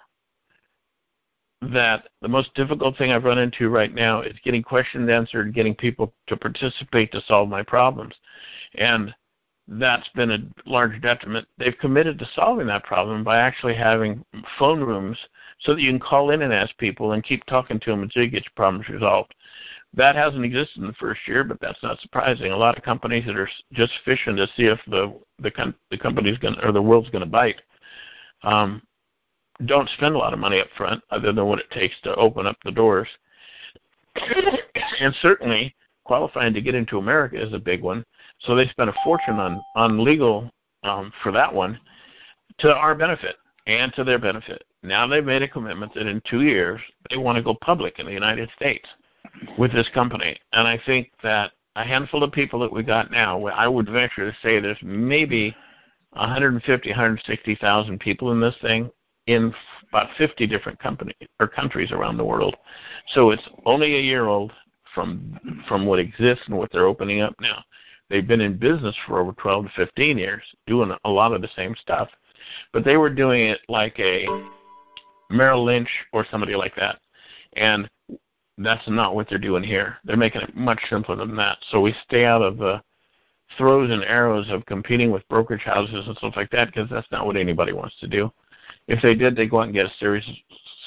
that 1.61 2.07
the 2.21 2.27
most 2.27 2.53
difficult 2.53 2.97
thing 2.97 3.11
I've 3.11 3.23
run 3.23 3.37
into 3.37 3.69
right 3.69 3.93
now 3.93 4.21
is 4.21 4.35
getting 4.43 4.61
questions 4.61 5.09
answered, 5.09 5.55
getting 5.55 5.75
people 5.75 6.13
to 6.27 6.37
participate 6.37 7.11
to 7.11 7.21
solve 7.27 7.49
my 7.49 7.63
problems. 7.63 8.13
And 8.75 9.13
that's 9.67 10.07
been 10.09 10.31
a 10.31 10.69
large 10.69 11.01
detriment. 11.01 11.47
They've 11.57 11.77
committed 11.79 12.19
to 12.19 12.29
solving 12.35 12.67
that 12.67 12.83
problem 12.83 13.23
by 13.23 13.39
actually 13.39 13.75
having 13.75 14.23
phone 14.59 14.81
rooms 14.81 15.17
so 15.59 15.73
that 15.73 15.81
you 15.81 15.89
can 15.91 15.99
call 15.99 16.29
in 16.29 16.43
and 16.43 16.53
ask 16.53 16.77
people 16.77 17.13
and 17.13 17.23
keep 17.23 17.43
talking 17.45 17.79
to 17.79 17.89
them 17.89 18.03
until 18.03 18.23
you 18.23 18.29
get 18.29 18.43
your 18.43 18.51
problems 18.55 18.89
resolved. 18.89 19.33
That 19.93 20.15
hasn't 20.15 20.45
existed 20.45 20.81
in 20.81 20.87
the 20.87 20.93
first 20.93 21.21
year, 21.27 21.43
but 21.43 21.59
that's 21.61 21.81
not 21.81 21.99
surprising. 22.01 22.51
A 22.51 22.57
lot 22.57 22.77
of 22.77 22.83
companies 22.83 23.25
that 23.25 23.37
are 23.37 23.49
just 23.71 23.93
fishing 24.03 24.35
to 24.35 24.47
see 24.55 24.65
if 24.65 24.79
the 24.87 25.19
the, 25.39 25.73
the 25.89 25.97
company's 25.97 26.37
going 26.37 26.59
or 26.61 26.71
the 26.71 26.81
world's 26.81 27.09
going 27.09 27.23
to 27.23 27.29
bite 27.29 27.61
um, 28.43 28.81
don't 29.65 29.89
spend 29.89 30.15
a 30.15 30.17
lot 30.17 30.33
of 30.33 30.39
money 30.39 30.59
up 30.59 30.67
front, 30.77 31.01
other 31.11 31.31
than 31.31 31.45
what 31.45 31.59
it 31.59 31.71
takes 31.71 31.95
to 32.03 32.15
open 32.15 32.45
up 32.45 32.57
the 32.63 32.71
doors. 32.71 33.07
and 34.15 35.15
certainly, 35.21 35.75
qualifying 36.03 36.53
to 36.53 36.61
get 36.61 36.75
into 36.75 36.97
America 36.97 37.41
is 37.41 37.53
a 37.53 37.59
big 37.59 37.81
one 37.81 38.05
so 38.39 38.55
they 38.55 38.67
spent 38.67 38.89
a 38.89 38.95
fortune 39.03 39.39
on 39.39 39.61
on 39.75 40.03
legal 40.03 40.49
um, 40.83 41.11
for 41.23 41.31
that 41.31 41.53
one, 41.53 41.79
to 42.59 42.73
our 42.73 42.95
benefit 42.95 43.35
and 43.67 43.93
to 43.93 44.03
their 44.03 44.19
benefit. 44.19 44.63
Now 44.83 45.07
they've 45.07 45.25
made 45.25 45.41
a 45.41 45.47
commitment 45.47 45.93
that 45.95 46.05
in 46.05 46.21
two 46.29 46.41
years 46.41 46.79
they 47.09 47.17
want 47.17 47.37
to 47.37 47.43
go 47.43 47.55
public 47.61 47.99
in 47.99 48.05
the 48.05 48.13
United 48.13 48.49
States 48.55 48.87
with 49.57 49.73
this 49.73 49.89
company, 49.93 50.37
and 50.53 50.67
I 50.67 50.79
think 50.85 51.11
that 51.23 51.51
a 51.75 51.83
handful 51.83 52.23
of 52.23 52.31
people 52.31 52.59
that 52.59 52.71
we 52.71 52.83
got 52.83 53.11
now, 53.11 53.45
I 53.47 53.67
would 53.67 53.89
venture 53.89 54.29
to 54.29 54.37
say 54.41 54.59
there's 54.59 54.77
maybe 54.81 55.55
150, 56.11 56.89
160,000 56.89 57.99
people 57.99 58.31
in 58.31 58.39
this 58.39 58.55
thing 58.61 58.89
in 59.27 59.53
about 59.89 60.09
50 60.17 60.47
different 60.47 60.79
companies 60.79 61.15
or 61.39 61.47
countries 61.47 61.91
around 61.91 62.17
the 62.17 62.23
world. 62.23 62.55
So 63.13 63.31
it's 63.31 63.47
only 63.65 63.95
a 63.95 64.01
year 64.01 64.27
old 64.27 64.53
from 64.93 65.37
from 65.67 65.85
what 65.85 65.99
exists 65.99 66.45
and 66.47 66.57
what 66.57 66.71
they're 66.71 66.85
opening 66.85 67.19
up 67.19 67.35
now. 67.41 67.61
They've 68.09 68.27
been 68.27 68.41
in 68.41 68.57
business 68.57 68.95
for 69.05 69.19
over 69.19 69.31
12 69.33 69.65
to 69.65 69.71
15 69.75 70.17
years, 70.17 70.43
doing 70.67 70.95
a 71.03 71.09
lot 71.09 71.33
of 71.33 71.41
the 71.41 71.49
same 71.55 71.75
stuff, 71.81 72.09
but 72.71 72.83
they 72.83 72.97
were 72.97 73.09
doing 73.09 73.47
it 73.47 73.59
like 73.67 73.99
a 73.99 74.25
Merrill 75.29 75.63
Lynch 75.63 75.89
or 76.13 76.25
somebody 76.29 76.55
like 76.55 76.75
that, 76.75 76.99
and 77.53 77.89
that's 78.57 78.87
not 78.87 79.15
what 79.15 79.27
they're 79.27 79.37
doing 79.37 79.63
here. 79.63 79.97
They're 80.03 80.17
making 80.17 80.41
it 80.41 80.55
much 80.55 80.79
simpler 80.89 81.15
than 81.15 81.35
that. 81.37 81.57
So 81.69 81.81
we 81.81 81.95
stay 82.07 82.25
out 82.25 82.41
of 82.41 82.57
the 82.57 82.81
throws 83.57 83.91
and 83.91 84.03
arrows 84.03 84.49
of 84.49 84.65
competing 84.65 85.11
with 85.11 85.27
brokerage 85.27 85.63
houses 85.63 86.07
and 86.07 86.17
stuff 86.17 86.35
like 86.35 86.49
that 86.51 86.67
because 86.67 86.89
that's 86.89 87.11
not 87.11 87.25
what 87.25 87.37
anybody 87.37 87.73
wants 87.73 87.95
to 87.99 88.07
do. 88.07 88.31
If 88.87 89.01
they 89.01 89.15
did, 89.15 89.35
they'd 89.35 89.49
go 89.49 89.59
out 89.59 89.65
and 89.65 89.73
get 89.73 89.87
a 89.87 89.93
Series 89.99 90.25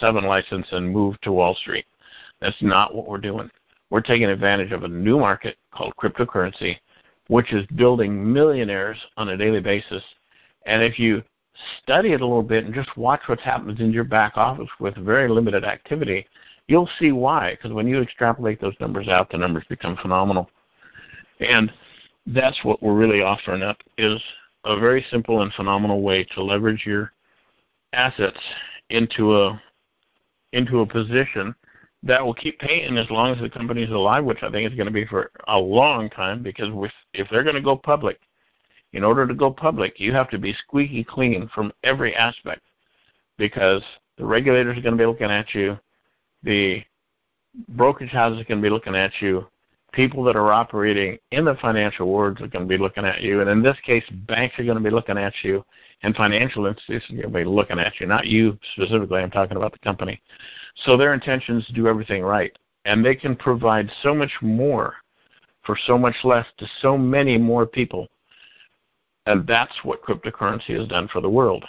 7 0.00 0.24
license 0.24 0.66
and 0.70 0.92
move 0.92 1.20
to 1.22 1.32
Wall 1.32 1.54
Street. 1.54 1.84
That's 2.40 2.60
not 2.60 2.94
what 2.94 3.08
we're 3.08 3.18
doing. 3.18 3.50
We're 3.90 4.00
taking 4.00 4.28
advantage 4.28 4.72
of 4.72 4.84
a 4.84 4.88
new 4.88 5.18
market 5.18 5.56
called 5.72 5.94
cryptocurrency 5.96 6.76
which 7.28 7.52
is 7.52 7.64
building 7.76 8.32
millionaires 8.32 8.98
on 9.16 9.28
a 9.28 9.36
daily 9.36 9.60
basis. 9.60 10.02
And 10.66 10.82
if 10.82 10.98
you 10.98 11.22
study 11.82 12.12
it 12.12 12.20
a 12.20 12.26
little 12.26 12.42
bit 12.42 12.64
and 12.64 12.74
just 12.74 12.96
watch 12.96 13.22
what 13.26 13.40
happens 13.40 13.80
in 13.80 13.92
your 13.92 14.04
back 14.04 14.36
office 14.36 14.68
with 14.80 14.96
very 14.96 15.28
limited 15.28 15.64
activity, 15.64 16.26
you'll 16.66 16.88
see 16.98 17.12
why. 17.12 17.52
Because 17.52 17.72
when 17.72 17.86
you 17.86 18.00
extrapolate 18.00 18.60
those 18.60 18.74
numbers 18.80 19.08
out, 19.08 19.30
the 19.30 19.38
numbers 19.38 19.64
become 19.68 19.96
phenomenal. 19.96 20.50
And 21.40 21.72
that's 22.26 22.62
what 22.64 22.82
we're 22.82 22.96
really 22.96 23.22
offering 23.22 23.62
up 23.62 23.78
is 23.96 24.22
a 24.64 24.78
very 24.78 25.04
simple 25.10 25.42
and 25.42 25.52
phenomenal 25.52 26.02
way 26.02 26.24
to 26.34 26.42
leverage 26.42 26.84
your 26.86 27.12
assets 27.92 28.38
into 28.90 29.36
a 29.36 29.62
into 30.52 30.80
a 30.80 30.86
position 30.86 31.54
that 32.02 32.24
will 32.24 32.34
keep 32.34 32.58
paying 32.58 32.96
as 32.96 33.10
long 33.10 33.34
as 33.34 33.40
the 33.40 33.50
company 33.50 33.82
is 33.82 33.90
alive, 33.90 34.24
which 34.24 34.42
I 34.42 34.50
think 34.50 34.70
is 34.70 34.76
going 34.76 34.86
to 34.86 34.92
be 34.92 35.04
for 35.04 35.30
a 35.48 35.58
long 35.58 36.08
time. 36.10 36.42
Because 36.42 36.70
if 37.12 37.28
they're 37.30 37.42
going 37.42 37.56
to 37.56 37.62
go 37.62 37.76
public, 37.76 38.20
in 38.92 39.04
order 39.04 39.26
to 39.26 39.34
go 39.34 39.50
public, 39.50 39.98
you 40.00 40.12
have 40.12 40.30
to 40.30 40.38
be 40.38 40.54
squeaky 40.54 41.04
clean 41.04 41.50
from 41.54 41.72
every 41.84 42.14
aspect, 42.14 42.62
because 43.36 43.82
the 44.16 44.24
regulators 44.24 44.78
are 44.78 44.82
going 44.82 44.96
to 44.96 45.02
be 45.02 45.06
looking 45.06 45.30
at 45.30 45.54
you, 45.54 45.78
the 46.42 46.82
brokerage 47.68 48.10
houses 48.10 48.40
are 48.40 48.44
going 48.44 48.60
to 48.60 48.66
be 48.66 48.70
looking 48.70 48.94
at 48.94 49.12
you, 49.20 49.46
people 49.92 50.22
that 50.24 50.36
are 50.36 50.52
operating 50.52 51.18
in 51.30 51.44
the 51.44 51.56
financial 51.56 52.12
world 52.12 52.40
are 52.40 52.48
going 52.48 52.64
to 52.64 52.68
be 52.68 52.78
looking 52.78 53.04
at 53.04 53.22
you, 53.22 53.40
and 53.40 53.48
in 53.48 53.62
this 53.62 53.76
case, 53.84 54.04
banks 54.26 54.58
are 54.58 54.64
going 54.64 54.76
to 54.76 54.84
be 54.84 54.90
looking 54.90 55.18
at 55.18 55.32
you, 55.42 55.64
and 56.02 56.14
financial 56.14 56.66
institutions 56.66 57.18
are 57.18 57.22
going 57.22 57.32
to 57.32 57.38
be 57.40 57.44
looking 57.44 57.78
at 57.78 57.98
you, 58.00 58.06
not 58.06 58.26
you 58.26 58.58
specifically. 58.72 59.20
I'm 59.20 59.30
talking 59.30 59.56
about 59.56 59.72
the 59.72 59.78
company. 59.78 60.20
So 60.84 60.96
their 60.96 61.14
intentions 61.14 61.66
to 61.66 61.72
do 61.72 61.88
everything 61.88 62.22
right. 62.22 62.56
And 62.84 63.04
they 63.04 63.14
can 63.14 63.36
provide 63.36 63.90
so 64.02 64.14
much 64.14 64.32
more 64.40 64.94
for 65.64 65.76
so 65.86 65.98
much 65.98 66.14
less 66.24 66.46
to 66.58 66.66
so 66.80 66.96
many 66.96 67.36
more 67.36 67.66
people. 67.66 68.08
And 69.26 69.46
that's 69.46 69.74
what 69.82 70.02
cryptocurrency 70.02 70.78
has 70.78 70.88
done 70.88 71.08
for 71.08 71.20
the 71.20 71.28
world. 71.28 71.64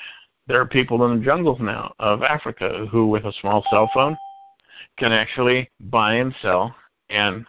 There 0.47 0.61
are 0.61 0.65
people 0.65 1.05
in 1.05 1.19
the 1.19 1.25
jungles 1.25 1.59
now 1.59 1.93
of 1.99 2.23
Africa 2.23 2.87
who, 2.89 3.07
with 3.07 3.25
a 3.25 3.33
small 3.41 3.65
cell 3.69 3.89
phone, 3.93 4.17
can 4.97 5.11
actually 5.11 5.69
buy 5.79 6.15
and 6.15 6.33
sell 6.41 6.73
and 7.09 7.45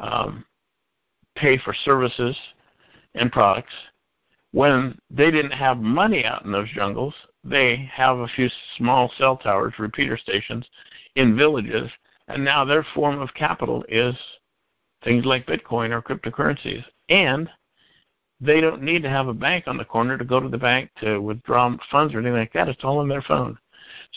um, 0.00 0.44
pay 1.36 1.58
for 1.58 1.74
services 1.84 2.36
and 3.14 3.30
products. 3.30 3.72
When 4.52 4.98
they 5.10 5.30
didn't 5.30 5.52
have 5.52 5.78
money 5.78 6.24
out 6.24 6.44
in 6.44 6.50
those 6.50 6.70
jungles, 6.70 7.14
they 7.44 7.88
have 7.92 8.18
a 8.18 8.28
few 8.28 8.48
small 8.76 9.12
cell 9.16 9.36
towers, 9.36 9.74
repeater 9.78 10.16
stations, 10.16 10.66
in 11.14 11.36
villages, 11.36 11.90
and 12.28 12.44
now 12.44 12.64
their 12.64 12.84
form 12.94 13.20
of 13.20 13.32
capital 13.34 13.84
is 13.88 14.16
things 15.04 15.24
like 15.24 15.46
Bitcoin 15.46 15.90
or 15.90 16.02
cryptocurrencies. 16.02 16.84
And 17.08 17.48
they 18.40 18.60
don't 18.60 18.82
need 18.82 19.02
to 19.02 19.10
have 19.10 19.28
a 19.28 19.34
bank 19.34 19.64
on 19.66 19.76
the 19.76 19.84
corner 19.84 20.16
to 20.16 20.24
go 20.24 20.40
to 20.40 20.48
the 20.48 20.58
bank 20.58 20.90
to 21.00 21.18
withdraw 21.20 21.76
funds 21.90 22.14
or 22.14 22.18
anything 22.18 22.38
like 22.38 22.52
that. 22.54 22.68
It's 22.68 22.84
all 22.84 22.98
on 22.98 23.08
their 23.08 23.22
phone. 23.22 23.58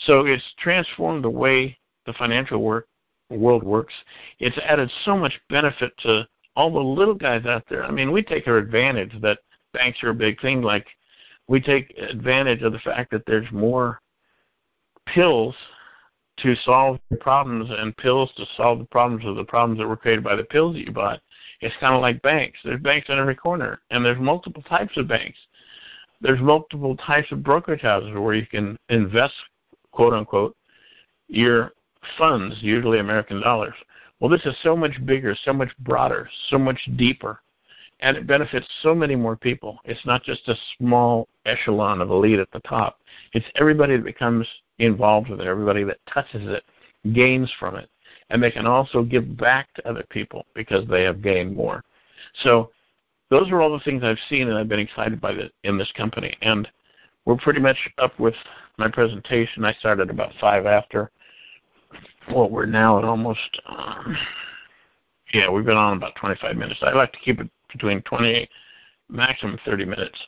So 0.06 0.26
it's 0.26 0.54
transformed 0.58 1.24
the 1.24 1.30
way 1.30 1.78
the 2.06 2.12
financial 2.14 2.62
work, 2.62 2.88
world 3.30 3.62
works. 3.62 3.94
It's 4.38 4.58
added 4.58 4.90
so 5.04 5.16
much 5.16 5.40
benefit 5.48 5.92
to 5.98 6.26
all 6.56 6.72
the 6.72 6.78
little 6.78 7.14
guys 7.14 7.46
out 7.46 7.64
there. 7.68 7.84
I 7.84 7.90
mean, 7.90 8.12
we 8.12 8.22
take 8.22 8.46
our 8.46 8.58
advantage 8.58 9.12
that 9.22 9.38
banks 9.72 10.02
are 10.02 10.10
a 10.10 10.14
big 10.14 10.40
thing 10.40 10.62
like 10.62 10.86
we 11.48 11.60
take 11.60 11.94
advantage 11.98 12.62
of 12.62 12.72
the 12.72 12.78
fact 12.78 13.10
that 13.10 13.24
there's 13.26 13.50
more 13.52 14.00
pills 15.06 15.54
to 16.38 16.54
solve 16.56 16.98
problems 17.20 17.68
and 17.70 17.96
pills 17.96 18.32
to 18.36 18.44
solve 18.56 18.78
the 18.78 18.84
problems 18.86 19.24
of 19.24 19.36
the 19.36 19.44
problems 19.44 19.78
that 19.78 19.86
were 19.86 19.96
created 19.96 20.24
by 20.24 20.34
the 20.34 20.44
pills 20.44 20.74
that 20.74 20.86
you 20.86 20.92
bought. 20.92 21.20
It's 21.60 21.76
kind 21.78 21.94
of 21.94 22.00
like 22.00 22.20
banks. 22.22 22.58
There's 22.64 22.80
banks 22.80 23.08
on 23.08 23.18
every 23.18 23.36
corner, 23.36 23.80
and 23.90 24.04
there's 24.04 24.18
multiple 24.18 24.62
types 24.62 24.96
of 24.96 25.06
banks. 25.06 25.38
There's 26.20 26.40
multiple 26.40 26.96
types 26.96 27.30
of 27.30 27.42
brokerage 27.42 27.82
houses 27.82 28.12
where 28.14 28.34
you 28.34 28.46
can 28.46 28.76
invest, 28.88 29.34
quote 29.92 30.12
unquote, 30.12 30.56
your 31.28 31.72
funds, 32.18 32.56
usually 32.60 32.98
American 32.98 33.40
dollars. 33.40 33.74
Well, 34.20 34.30
this 34.30 34.44
is 34.46 34.56
so 34.62 34.76
much 34.76 35.04
bigger, 35.04 35.36
so 35.44 35.52
much 35.52 35.76
broader, 35.80 36.28
so 36.48 36.58
much 36.58 36.80
deeper, 36.96 37.40
and 38.00 38.16
it 38.16 38.26
benefits 38.26 38.66
so 38.82 38.94
many 38.94 39.16
more 39.16 39.36
people. 39.36 39.78
It's 39.84 40.04
not 40.06 40.22
just 40.22 40.48
a 40.48 40.54
small 40.78 41.28
echelon 41.46 42.00
of 42.00 42.10
elite 42.10 42.38
at 42.38 42.50
the 42.52 42.60
top. 42.60 43.00
It's 43.32 43.46
everybody 43.56 43.96
that 43.96 44.04
becomes 44.04 44.46
involved 44.78 45.28
with 45.28 45.40
it, 45.40 45.46
everybody 45.46 45.84
that 45.84 45.98
touches 46.12 46.46
it 46.46 46.64
gains 47.12 47.52
from 47.58 47.76
it. 47.76 47.88
And 48.30 48.42
they 48.42 48.50
can 48.50 48.66
also 48.66 49.02
give 49.02 49.36
back 49.36 49.72
to 49.74 49.88
other 49.88 50.04
people 50.08 50.46
because 50.54 50.88
they 50.88 51.02
have 51.02 51.22
gained 51.22 51.54
more. 51.54 51.84
So 52.42 52.70
those 53.30 53.50
are 53.50 53.60
all 53.60 53.72
the 53.72 53.84
things 53.84 54.02
I've 54.02 54.18
seen 54.28 54.48
and 54.48 54.56
I've 54.56 54.68
been 54.68 54.78
excited 54.78 55.20
by 55.20 55.34
the, 55.34 55.50
in 55.64 55.76
this 55.76 55.92
company. 55.96 56.36
And 56.42 56.68
we're 57.24 57.36
pretty 57.36 57.60
much 57.60 57.76
up 57.98 58.18
with 58.18 58.34
my 58.78 58.88
presentation. 58.88 59.64
I 59.64 59.72
started 59.74 60.10
about 60.10 60.32
five 60.40 60.66
after. 60.66 61.10
Well, 62.32 62.48
we're 62.48 62.66
now 62.66 62.98
at 62.98 63.04
almost, 63.04 63.60
um, 63.66 64.16
yeah, 65.32 65.50
we've 65.50 65.64
been 65.64 65.76
on 65.76 65.96
about 65.96 66.14
25 66.16 66.56
minutes. 66.56 66.80
I 66.82 66.92
like 66.92 67.12
to 67.12 67.18
keep 67.18 67.40
it 67.40 67.48
between 67.70 68.02
20, 68.02 68.48
maximum 69.08 69.58
30 69.64 69.84
minutes, 69.84 70.18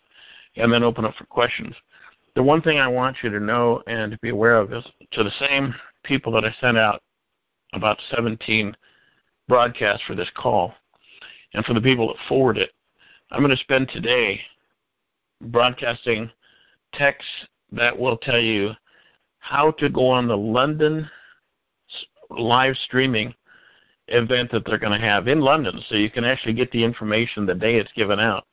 and 0.56 0.72
then 0.72 0.82
open 0.82 1.04
up 1.04 1.14
for 1.14 1.24
questions. 1.24 1.74
The 2.34 2.42
one 2.42 2.60
thing 2.60 2.78
I 2.78 2.88
want 2.88 3.16
you 3.22 3.30
to 3.30 3.40
know 3.40 3.82
and 3.86 4.12
to 4.12 4.18
be 4.18 4.28
aware 4.28 4.56
of 4.56 4.72
is 4.72 4.84
to 5.12 5.24
the 5.24 5.30
same 5.38 5.74
people 6.02 6.32
that 6.32 6.44
I 6.44 6.54
sent 6.60 6.76
out 6.76 7.02
about 7.72 7.98
17 8.14 8.76
broadcasts 9.48 10.04
for 10.06 10.14
this 10.14 10.30
call, 10.34 10.74
and 11.54 11.64
for 11.64 11.72
the 11.72 11.80
people 11.80 12.08
that 12.08 12.16
forward 12.28 12.58
it, 12.58 12.70
I'm 13.30 13.40
going 13.40 13.56
to 13.56 13.62
spend 13.62 13.88
today 13.88 14.40
broadcasting 15.40 16.30
texts 16.92 17.30
that 17.72 17.98
will 17.98 18.16
tell 18.18 18.40
you 18.40 18.72
how 19.38 19.70
to 19.72 19.88
go 19.88 20.08
on 20.08 20.28
the 20.28 20.36
London 20.36 21.08
live 22.30 22.76
streaming 22.76 23.34
event 24.08 24.50
that 24.52 24.64
they're 24.64 24.78
going 24.78 24.98
to 24.98 25.06
have 25.06 25.28
in 25.28 25.40
London 25.40 25.82
so 25.88 25.96
you 25.96 26.10
can 26.10 26.24
actually 26.24 26.54
get 26.54 26.70
the 26.70 26.84
information 26.84 27.44
the 27.44 27.54
day 27.54 27.76
it's 27.76 27.92
given 27.92 28.20
out. 28.20 28.44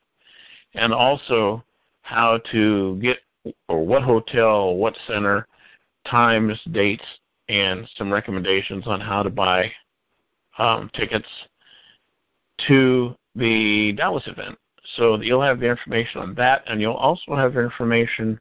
And 0.74 0.92
also 0.92 1.62
how 2.02 2.40
to 2.50 2.98
get 3.00 3.18
or 3.68 3.84
what 3.84 4.02
hotel, 4.02 4.76
what 4.76 4.96
center, 5.06 5.46
times, 6.06 6.60
dates, 6.72 7.04
and 7.48 7.88
some 7.96 8.12
recommendations 8.12 8.86
on 8.86 9.00
how 9.00 9.22
to 9.22 9.30
buy 9.30 9.70
um, 10.58 10.90
tickets 10.94 11.28
to 12.66 13.14
the 13.34 13.92
Dallas 13.96 14.26
event. 14.26 14.58
So 14.96 15.20
you'll 15.20 15.42
have 15.42 15.60
the 15.60 15.68
information 15.68 16.20
on 16.20 16.34
that, 16.34 16.62
and 16.66 16.80
you'll 16.80 16.92
also 16.94 17.34
have 17.34 17.56
information 17.56 18.38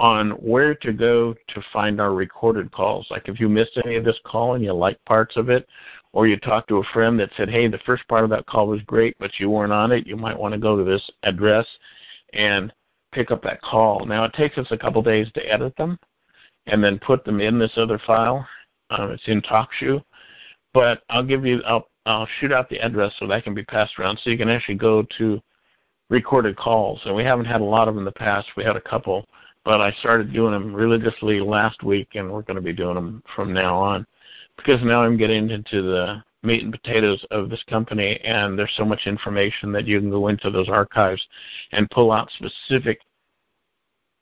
on 0.00 0.30
where 0.30 0.74
to 0.74 0.94
go 0.94 1.34
to 1.46 1.62
find 1.74 2.00
our 2.00 2.14
recorded 2.14 2.72
calls. 2.72 3.06
Like 3.10 3.28
if 3.28 3.38
you 3.38 3.50
missed 3.50 3.78
any 3.84 3.96
of 3.96 4.04
this 4.04 4.18
call 4.24 4.54
and 4.54 4.64
you 4.64 4.72
like 4.72 4.98
parts 5.04 5.36
of 5.36 5.50
it, 5.50 5.68
or 6.14 6.26
you 6.26 6.38
talked 6.38 6.68
to 6.68 6.78
a 6.78 6.84
friend 6.94 7.20
that 7.20 7.28
said, 7.36 7.50
hey, 7.50 7.68
the 7.68 7.78
first 7.84 8.08
part 8.08 8.24
of 8.24 8.30
that 8.30 8.46
call 8.46 8.66
was 8.66 8.80
great, 8.86 9.14
but 9.20 9.38
you 9.38 9.50
weren't 9.50 9.74
on 9.74 9.92
it, 9.92 10.06
you 10.06 10.16
might 10.16 10.38
want 10.38 10.54
to 10.54 10.58
go 10.58 10.74
to 10.74 10.84
this 10.84 11.06
address 11.24 11.66
and 12.32 12.72
pick 13.12 13.30
up 13.30 13.42
that 13.42 13.60
call. 13.60 14.06
Now, 14.06 14.24
it 14.24 14.32
takes 14.32 14.56
us 14.56 14.68
a 14.70 14.78
couple 14.78 15.02
days 15.02 15.30
to 15.32 15.52
edit 15.52 15.76
them 15.76 15.98
and 16.64 16.82
then 16.82 16.98
put 16.98 17.22
them 17.26 17.38
in 17.38 17.58
this 17.58 17.72
other 17.76 18.00
file. 18.06 18.46
Um, 18.88 19.10
it's 19.10 19.28
in 19.28 19.42
TalkShoe, 19.42 20.02
but 20.72 21.02
I'll 21.10 21.26
give 21.26 21.44
you, 21.44 21.60
I'll, 21.66 21.88
I'll 22.06 22.28
shoot 22.40 22.52
out 22.52 22.70
the 22.70 22.80
address 22.80 23.12
so 23.18 23.26
that 23.26 23.44
can 23.44 23.52
be 23.54 23.64
passed 23.64 23.98
around 23.98 24.18
so 24.18 24.30
you 24.30 24.38
can 24.38 24.48
actually 24.48 24.76
go 24.76 25.06
to 25.18 25.42
recorded 26.08 26.56
calls. 26.56 27.02
And 27.04 27.14
we 27.14 27.22
haven't 27.22 27.44
had 27.44 27.60
a 27.60 27.64
lot 27.64 27.86
of 27.86 27.94
them 27.94 28.00
in 28.00 28.06
the 28.06 28.12
past. 28.12 28.48
We 28.56 28.64
had 28.64 28.76
a 28.76 28.80
couple, 28.80 29.26
but 29.64 29.80
I 29.80 29.92
started 30.00 30.32
doing 30.32 30.52
them 30.52 30.74
religiously 30.74 31.40
last 31.40 31.82
week, 31.82 32.08
and 32.14 32.30
we're 32.30 32.42
going 32.42 32.56
to 32.56 32.62
be 32.62 32.72
doing 32.72 32.94
them 32.94 33.22
from 33.34 33.52
now 33.52 33.76
on 33.76 34.06
because 34.56 34.82
now 34.82 35.02
I'm 35.02 35.16
getting 35.16 35.50
into 35.50 35.82
the 35.82 36.22
meat 36.42 36.62
and 36.62 36.72
potatoes 36.72 37.24
of 37.30 37.50
this 37.50 37.62
company, 37.68 38.18
and 38.24 38.58
there's 38.58 38.74
so 38.76 38.84
much 38.84 39.06
information 39.06 39.72
that 39.72 39.86
you 39.86 40.00
can 40.00 40.10
go 40.10 40.28
into 40.28 40.50
those 40.50 40.68
archives 40.68 41.24
and 41.72 41.90
pull 41.90 42.12
out 42.12 42.30
specific 42.32 43.00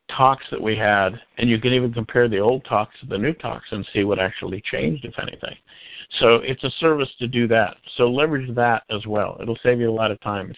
talks 0.08 0.44
that 0.50 0.62
we 0.62 0.76
had, 0.76 1.20
and 1.36 1.50
you 1.50 1.60
can 1.60 1.72
even 1.72 1.92
compare 1.92 2.28
the 2.28 2.38
old 2.38 2.64
talks 2.64 2.98
to 3.00 3.06
the 3.06 3.18
new 3.18 3.32
talks 3.34 3.70
and 3.72 3.86
see 3.92 4.04
what 4.04 4.18
actually 4.18 4.60
changed, 4.62 5.04
if 5.04 5.18
anything. 5.18 5.56
So 6.18 6.36
it's 6.36 6.64
a 6.64 6.70
service 6.70 7.14
to 7.18 7.28
do 7.28 7.46
that. 7.48 7.76
So 7.96 8.08
leverage 8.10 8.54
that 8.54 8.84
as 8.90 9.06
well. 9.06 9.36
It'll 9.40 9.58
save 9.62 9.80
you 9.80 9.90
a 9.90 9.92
lot 9.92 10.10
of 10.10 10.20
time. 10.20 10.54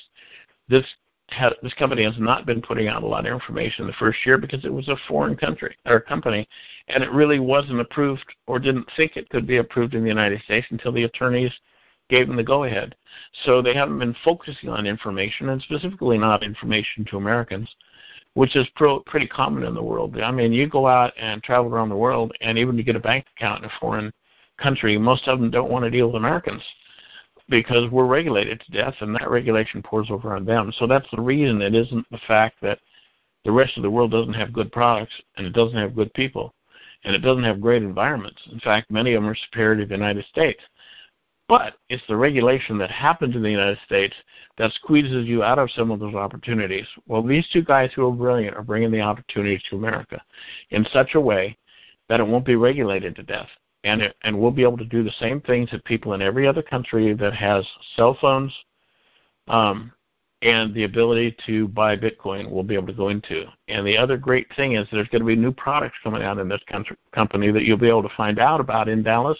This 0.69 0.87
had, 1.31 1.55
this 1.63 1.75
company 1.75 2.05
has 2.05 2.19
not 2.19 2.47
been 2.47 2.63
putting 2.63 2.89
out 2.89 3.03
a 3.03 3.07
lot 3.07 3.27
of 3.27 3.33
information 3.33 3.87
the 3.87 3.93
first 3.95 4.19
year 4.25 4.39
because 4.39 4.65
it 4.65 4.73
was 4.73 4.89
a 4.89 4.97
foreign 5.09 5.37
country 5.37 5.77
or 5.87 6.01
company, 6.01 6.49
and 6.89 7.03
it 7.03 7.11
really 7.11 7.39
wasn't 7.39 7.81
approved 7.81 8.25
or 8.47 8.59
didn't 8.59 8.89
think 8.97 9.17
it 9.17 9.29
could 9.29 9.47
be 9.47 9.59
approved 9.59 9.95
in 9.95 10.03
the 10.03 10.09
United 10.09 10.43
States 10.43 10.67
until 10.71 10.93
the 10.93 11.05
attorneys 11.05 11.53
gave 12.09 12.27
them 12.27 12.37
the 12.37 12.43
go-ahead. 12.43 12.95
So 13.45 13.63
they 13.63 13.75
haven't 13.75 13.99
been 13.99 14.17
focusing 14.25 14.69
on 14.69 14.87
information, 14.87 15.49
and 15.51 15.63
specifically 15.63 16.19
not 16.19 16.43
information 16.43 17.05
to 17.07 17.17
Americans, 17.17 17.69
which 18.35 18.57
is 18.57 18.67
pro- 18.75 19.01
pretty 19.01 19.29
common 19.29 19.65
in 19.65 19.75
the 19.75 19.83
world. 19.83 20.19
I 20.21 20.31
mean, 20.31 20.53
you 20.53 20.69
go 20.69 20.87
out 20.87 21.13
and 21.17 21.43
travel 21.43 21.73
around 21.73 21.89
the 21.89 21.97
world, 21.97 22.33
and 22.41 22.59
even 22.59 22.77
to 22.77 22.83
get 22.83 22.97
a 22.97 23.01
bank 23.01 23.27
account 23.37 23.63
in 23.63 23.71
a 23.71 23.73
foreign 23.81 24.13
country, 24.59 24.99
most 24.99 25.29
of 25.29 25.41
them 25.41 25.51
don't 25.51 25.71
want 25.71 25.85
to 25.85 25.91
deal 25.91 26.09
with 26.09 26.17
Americans 26.17 26.63
because 27.51 27.91
we're 27.91 28.07
regulated 28.07 28.61
to 28.61 28.73
death, 28.73 28.95
and 29.01 29.15
that 29.17 29.29
regulation 29.29 29.83
pours 29.83 30.11
over 30.11 30.35
on 30.35 30.45
them. 30.45 30.73
So 30.79 30.87
that's 30.87 31.11
the 31.11 31.21
reason 31.21 31.61
it 31.61 31.75
isn't 31.75 32.07
the 32.11 32.21
fact 32.27 32.57
that 32.63 32.79
the 33.45 33.53
rest 33.53 33.77
of 33.77 33.83
the 33.83 33.91
world 33.91 34.11
doesn't 34.11 34.35
have 34.35 34.53
good 34.53 34.73
products, 34.73 35.13
and 35.37 35.47
it 35.47 35.53
doesn't 35.53 35.79
have 35.79 35.95
good 35.95 36.13
people, 36.15 36.55
and 37.05 37.15
it 37.15 37.21
doesn't 37.21 37.45
have 37.45 37.61
great 37.61 37.83
environments. 37.83 38.41
In 38.53 38.61
fact, 38.61 38.91
many 38.91 39.15
of 39.15 39.23
them 39.23 39.31
are 39.31 39.35
superior 39.35 39.81
to 39.81 39.87
the 39.87 39.95
United 39.95 40.25
States. 40.27 40.61
But 41.49 41.75
it's 41.89 42.07
the 42.07 42.17
regulation 42.17 42.79
that 42.79 42.93
happens 42.93 43.35
in 43.35 43.43
the 43.43 43.51
United 43.51 43.79
States 43.85 44.15
that 44.57 44.73
squeezes 44.73 45.27
you 45.27 45.43
out 45.43 45.59
of 45.59 45.71
some 45.73 45.91
of 45.91 45.99
those 45.99 46.15
opportunities. 46.15 46.87
Well, 47.09 47.25
these 47.25 47.49
two 47.49 47.65
guys 47.65 47.91
who 47.93 48.07
are 48.07 48.13
brilliant 48.13 48.57
are 48.57 48.63
bringing 48.63 48.93
the 48.93 49.01
opportunities 49.01 49.63
to 49.69 49.77
America 49.77 50.23
in 50.71 50.87
such 50.93 51.17
a 51.17 51.21
way 51.21 51.59
that 52.09 52.21
it 52.21 52.27
won't 52.27 52.45
be 52.47 52.55
regulated 52.55 53.17
to 53.17 53.25
death 53.25 53.49
and 53.85 54.03
it, 54.03 54.17
and 54.23 54.39
we'll 54.39 54.51
be 54.51 54.63
able 54.63 54.77
to 54.79 54.85
do 54.85 55.03
the 55.03 55.13
same 55.19 55.41
things 55.41 55.71
that 55.71 55.85
people 55.85 56.13
in 56.15 56.23
every 56.23 56.47
other 56.47 56.63
country 56.63 57.13
that 57.15 57.35
has 57.35 57.67
cell 57.97 58.17
phones 58.21 58.55
um, 59.49 59.93
and 60.43 60.75
the 60.75 60.85
ability 60.85 61.37
to 61.47 61.69
buy 61.69 61.97
Bitcoin 61.97 62.51
will 62.51 62.63
be 62.63 62.75
able 62.75 62.87
to 62.87 62.93
go 62.93 63.09
into. 63.09 63.45
And 63.69 63.87
the 63.87 63.97
other 63.97 64.17
great 64.17 64.47
thing 64.57 64.73
is 64.73 64.89
there's 64.91 65.09
going 65.09 65.21
to 65.21 65.27
be 65.27 65.37
new 65.37 65.53
products 65.53 65.99
coming 66.03 66.23
out 66.23 66.39
in 66.39 66.49
this 66.49 66.63
country, 66.71 66.97
company 67.13 67.51
that 67.51 67.65
you'll 67.65 67.77
be 67.77 67.89
able 67.89 68.03
to 68.03 68.17
find 68.17 68.39
out 68.39 68.61
about 68.61 68.89
in 68.89 69.03
Dallas 69.03 69.39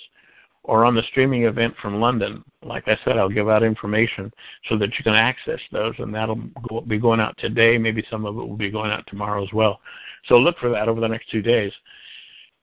or 0.63 0.85
on 0.85 0.95
the 0.95 1.03
streaming 1.05 1.45
event 1.45 1.75
from 1.81 2.01
London. 2.01 2.45
Like 2.63 2.87
I 2.87 2.99
said, 3.05 3.17
I'll 3.17 3.31
give 3.31 3.49
out 3.49 3.63
information 3.63 4.31
so 4.69 4.77
that 4.77 4.95
you 4.99 5.05
can 5.05 5.15
access 5.15 5.61
those, 5.73 5.95
and 5.99 6.15
that'll 6.15 6.41
go, 6.69 6.83
be 6.83 6.99
going 6.99 7.21
out 7.21 7.37
today. 7.39 7.79
Maybe 7.79 8.05
some 8.11 8.27
of 8.27 8.37
it 8.37 8.47
will 8.47 8.57
be 8.59 8.71
going 8.71 8.91
out 8.91 9.07
tomorrow 9.07 9.43
as 9.43 9.53
well. 9.55 9.81
So 10.27 10.37
look 10.37 10.59
for 10.59 10.69
that 10.69 10.87
over 10.87 11.01
the 11.01 11.09
next 11.09 11.31
two 11.31 11.41
days 11.41 11.73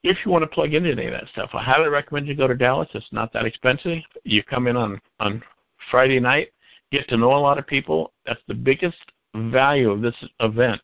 if 0.04 0.18
you 0.26 0.32
want 0.32 0.44
to 0.44 0.48
plug 0.48 0.74
into 0.74 0.92
any 0.92 1.06
of 1.06 1.12
that 1.12 1.28
stuff, 1.30 1.50
I 1.54 1.64
highly 1.64 1.90
recommend 1.90 2.28
you 2.28 2.36
go 2.36 2.48
to 2.48 2.56
Dallas. 2.56 2.90
It's 2.94 3.12
not 3.12 3.34
that 3.34 3.46
expensive. 3.46 4.00
You 4.24 4.44
come 4.44 4.68
in 4.68 4.76
on 4.76 5.02
on 5.20 5.44
Friday 5.92 6.20
night, 6.20 6.50
get 6.92 7.08
to 7.10 7.18
know 7.18 7.36
a 7.36 7.38
lot 7.38 7.58
of 7.58 7.68
people. 7.68 8.14
That's 8.26 8.42
the 8.48 8.56
biggest 8.56 8.98
value 9.36 9.92
of 9.92 10.02
this 10.02 10.16
event 10.40 10.82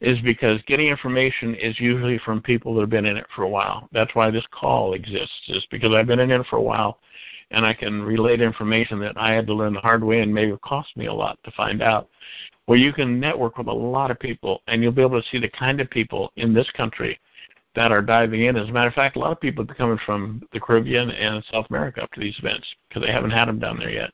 is 0.00 0.20
because 0.20 0.60
getting 0.66 0.88
information 0.88 1.54
is 1.54 1.80
usually 1.80 2.18
from 2.18 2.42
people 2.42 2.74
that 2.74 2.82
have 2.82 2.90
been 2.90 3.06
in 3.06 3.16
it 3.16 3.26
for 3.34 3.42
a 3.42 3.48
while. 3.48 3.88
That's 3.92 4.14
why 4.14 4.30
this 4.30 4.46
call 4.50 4.92
exists, 4.92 5.48
is 5.48 5.66
because 5.70 5.92
I've 5.94 6.06
been 6.06 6.18
in 6.18 6.30
it 6.30 6.46
for 6.50 6.56
a 6.56 6.62
while 6.62 6.98
and 7.50 7.64
I 7.64 7.72
can 7.72 8.02
relate 8.02 8.40
information 8.40 8.98
that 9.00 9.16
I 9.16 9.32
had 9.32 9.46
to 9.46 9.54
learn 9.54 9.72
the 9.72 9.80
hard 9.80 10.04
way 10.04 10.20
and 10.20 10.34
maybe 10.34 10.52
it 10.52 10.60
cost 10.60 10.96
me 10.96 11.06
a 11.06 11.12
lot 11.12 11.38
to 11.44 11.50
find 11.52 11.80
out. 11.80 12.08
Where 12.66 12.78
you 12.78 12.92
can 12.92 13.20
network 13.20 13.56
with 13.56 13.68
a 13.68 13.72
lot 13.72 14.10
of 14.10 14.18
people 14.18 14.62
and 14.66 14.82
you'll 14.82 14.92
be 14.92 15.02
able 15.02 15.22
to 15.22 15.28
see 15.28 15.38
the 15.38 15.48
kind 15.50 15.80
of 15.80 15.88
people 15.88 16.32
in 16.36 16.52
this 16.52 16.70
country 16.72 17.18
that 17.76 17.92
are 17.92 18.02
diving 18.02 18.42
in. 18.42 18.56
As 18.56 18.68
a 18.68 18.72
matter 18.72 18.88
of 18.88 18.94
fact, 18.94 19.16
a 19.16 19.20
lot 19.20 19.32
of 19.32 19.40
people 19.40 19.64
are 19.68 19.74
coming 19.74 19.98
from 20.04 20.42
the 20.52 20.60
Caribbean 20.60 21.10
and 21.10 21.44
South 21.52 21.66
America 21.70 22.02
up 22.02 22.10
to 22.12 22.20
these 22.20 22.38
events 22.38 22.66
because 22.88 23.02
they 23.06 23.12
haven't 23.12 23.30
had 23.30 23.46
them 23.46 23.58
down 23.58 23.78
there 23.78 23.90
yet. 23.90 24.10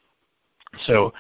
So 0.87 1.13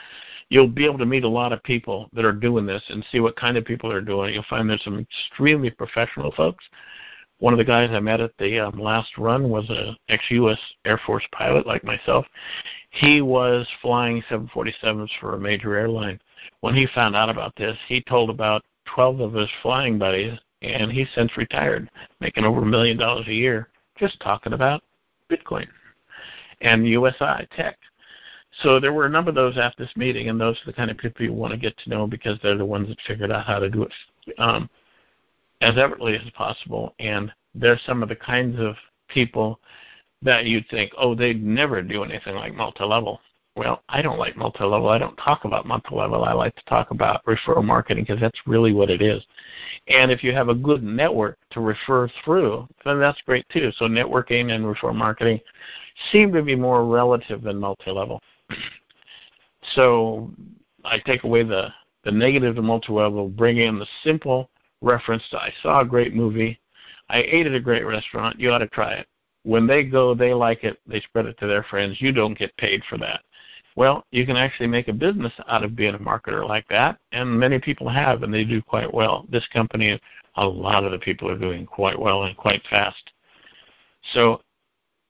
you'll 0.48 0.68
be 0.68 0.84
able 0.84 0.98
to 0.98 1.06
meet 1.06 1.24
a 1.24 1.28
lot 1.28 1.52
of 1.52 1.62
people 1.62 2.10
that 2.12 2.24
are 2.24 2.32
doing 2.32 2.66
this 2.66 2.82
and 2.88 3.04
see 3.10 3.20
what 3.20 3.36
kind 3.36 3.56
of 3.56 3.64
people 3.64 3.90
are 3.90 4.00
doing. 4.00 4.34
You'll 4.34 4.44
find 4.50 4.68
there's 4.68 4.84
some 4.84 4.98
extremely 4.98 5.70
professional 5.70 6.32
folks. 6.32 6.64
One 7.38 7.54
of 7.54 7.58
the 7.58 7.64
guys 7.64 7.90
I 7.92 8.00
met 8.00 8.20
at 8.20 8.36
the 8.38 8.60
um, 8.60 8.78
last 8.78 9.18
run 9.18 9.48
was 9.48 9.68
a 9.70 9.96
ex-U.S. 10.08 10.58
Air 10.84 11.00
Force 11.04 11.24
pilot 11.32 11.66
like 11.66 11.82
myself. 11.82 12.26
He 12.90 13.20
was 13.20 13.66
flying 13.80 14.22
747s 14.30 15.10
for 15.20 15.34
a 15.34 15.40
major 15.40 15.74
airline. 15.74 16.20
When 16.60 16.74
he 16.74 16.86
found 16.94 17.16
out 17.16 17.28
about 17.28 17.56
this, 17.56 17.76
he 17.88 18.02
told 18.02 18.30
about 18.30 18.62
12 18.94 19.20
of 19.20 19.32
his 19.32 19.48
flying 19.62 19.98
buddies, 19.98 20.38
and 20.62 20.90
he's 20.90 21.08
since 21.14 21.36
retired, 21.36 21.90
making 22.20 22.44
over 22.44 22.62
a 22.62 22.66
million 22.66 22.96
dollars 22.96 23.26
a 23.28 23.34
year 23.34 23.68
just 23.98 24.20
talking 24.20 24.52
about 24.52 24.82
Bitcoin 25.30 25.66
and 26.60 26.86
USI 26.86 27.46
Tech. 27.56 27.78
So 28.60 28.78
there 28.78 28.92
were 28.92 29.06
a 29.06 29.10
number 29.10 29.30
of 29.30 29.34
those 29.34 29.56
at 29.56 29.74
this 29.78 29.90
meeting, 29.96 30.28
and 30.28 30.40
those 30.40 30.56
are 30.62 30.66
the 30.66 30.72
kind 30.74 30.90
of 30.90 30.98
people 30.98 31.24
you 31.24 31.32
want 31.32 31.52
to 31.52 31.58
get 31.58 31.76
to 31.78 31.90
know 31.90 32.06
because 32.06 32.38
they're 32.42 32.56
the 32.56 32.64
ones 32.64 32.88
that 32.88 32.98
figured 33.06 33.32
out 33.32 33.46
how 33.46 33.58
to 33.58 33.70
do 33.70 33.82
it 33.84 33.92
um, 34.38 34.68
as 35.62 35.78
effortlessly 35.78 36.16
as 36.16 36.30
possible. 36.32 36.94
And 36.98 37.32
they're 37.54 37.80
some 37.86 38.02
of 38.02 38.08
the 38.08 38.16
kinds 38.16 38.58
of 38.60 38.76
people 39.08 39.58
that 40.20 40.44
you'd 40.44 40.68
think, 40.68 40.92
oh, 40.98 41.14
they'd 41.14 41.42
never 41.42 41.82
do 41.82 42.04
anything 42.04 42.34
like 42.34 42.54
multi-level. 42.54 43.20
Well, 43.54 43.82
I 43.90 44.00
don't 44.00 44.18
like 44.18 44.34
multi-level. 44.34 44.88
I 44.88 44.98
don't 44.98 45.16
talk 45.16 45.44
about 45.44 45.66
multi-level. 45.66 46.24
I 46.24 46.32
like 46.32 46.56
to 46.56 46.64
talk 46.64 46.90
about 46.90 47.22
referral 47.26 47.62
marketing 47.62 48.04
because 48.04 48.20
that's 48.20 48.46
really 48.46 48.72
what 48.72 48.88
it 48.88 49.02
is. 49.02 49.22
And 49.88 50.10
if 50.10 50.24
you 50.24 50.32
have 50.32 50.48
a 50.48 50.54
good 50.54 50.82
network 50.82 51.38
to 51.50 51.60
refer 51.60 52.08
through, 52.24 52.66
then 52.84 52.98
that's 52.98 53.20
great 53.22 53.46
too. 53.50 53.70
So 53.76 53.84
networking 53.84 54.52
and 54.52 54.64
referral 54.64 54.94
marketing 54.94 55.38
seem 56.10 56.32
to 56.32 56.42
be 56.42 56.56
more 56.56 56.86
relative 56.86 57.42
than 57.42 57.58
multi-level. 57.58 58.22
so 59.74 60.30
I 60.84 60.98
take 61.00 61.24
away 61.24 61.42
the, 61.42 61.68
the 62.04 62.10
negative 62.10 62.56
to 62.56 62.62
multi-level, 62.62 63.28
bring 63.28 63.58
in 63.58 63.78
the 63.78 63.86
simple 64.02 64.48
reference 64.80 65.22
to 65.30 65.36
I 65.36 65.52
saw 65.62 65.82
a 65.82 65.86
great 65.86 66.14
movie, 66.14 66.58
I 67.10 67.18
ate 67.18 67.46
at 67.46 67.54
a 67.54 67.60
great 67.60 67.84
restaurant, 67.84 68.40
you 68.40 68.50
ought 68.50 68.58
to 68.58 68.66
try 68.68 68.94
it. 68.94 69.06
When 69.44 69.66
they 69.66 69.84
go, 69.84 70.14
they 70.14 70.32
like 70.32 70.64
it, 70.64 70.78
they 70.86 71.00
spread 71.00 71.26
it 71.26 71.38
to 71.38 71.46
their 71.46 71.64
friends. 71.64 72.00
You 72.00 72.12
don't 72.12 72.38
get 72.38 72.56
paid 72.56 72.82
for 72.88 72.96
that. 72.98 73.22
Well, 73.76 74.04
you 74.10 74.26
can 74.26 74.36
actually 74.36 74.66
make 74.66 74.88
a 74.88 74.92
business 74.92 75.32
out 75.48 75.64
of 75.64 75.76
being 75.76 75.94
a 75.94 75.98
marketer 75.98 76.46
like 76.46 76.68
that, 76.68 76.98
and 77.12 77.38
many 77.38 77.58
people 77.58 77.88
have, 77.88 78.22
and 78.22 78.32
they 78.32 78.44
do 78.44 78.60
quite 78.60 78.92
well. 78.92 79.26
This 79.30 79.46
company, 79.52 79.98
a 80.36 80.46
lot 80.46 80.84
of 80.84 80.92
the 80.92 80.98
people 80.98 81.30
are 81.30 81.38
doing 81.38 81.64
quite 81.64 81.98
well 81.98 82.24
and 82.24 82.36
quite 82.36 82.62
fast. 82.68 83.12
So 84.12 84.42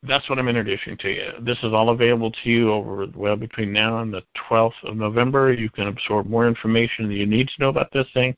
that's 0.04 0.28
what 0.28 0.38
I'm 0.38 0.48
introducing 0.48 0.96
to 0.98 1.08
you. 1.08 1.30
This 1.40 1.58
is 1.58 1.72
all 1.72 1.90
available 1.90 2.30
to 2.30 2.50
you 2.50 2.72
over 2.72 3.06
well 3.14 3.36
between 3.36 3.72
now 3.72 4.00
and 4.00 4.12
the 4.12 4.22
12th 4.48 4.82
of 4.84 4.96
November. 4.96 5.52
You 5.52 5.70
can 5.70 5.86
absorb 5.86 6.26
more 6.26 6.46
information 6.48 7.08
that 7.08 7.14
you 7.14 7.26
need 7.26 7.48
to 7.48 7.60
know 7.60 7.68
about 7.68 7.92
this 7.92 8.08
thing, 8.14 8.36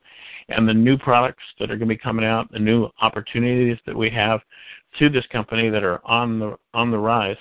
and 0.49 0.69
the 0.69 0.75
new 0.75 0.99
products 0.99 1.43
that 1.59 1.71
are 1.71 1.77
going 1.77 1.89
to 1.89 1.95
be 1.95 1.99
coming 1.99 2.25
out, 2.25 2.51
the 2.51 2.59
new 2.59 2.89
opportunities 3.01 3.79
that 3.87 3.97
we 3.97 4.11
have 4.11 4.41
through 4.97 5.11
this 5.11 5.27
company 5.27 5.71
that 5.71 5.83
are 5.85 6.01
on 6.05 6.39
the 6.39 6.57
on 6.73 6.91
the 6.91 6.99
rise 6.99 7.39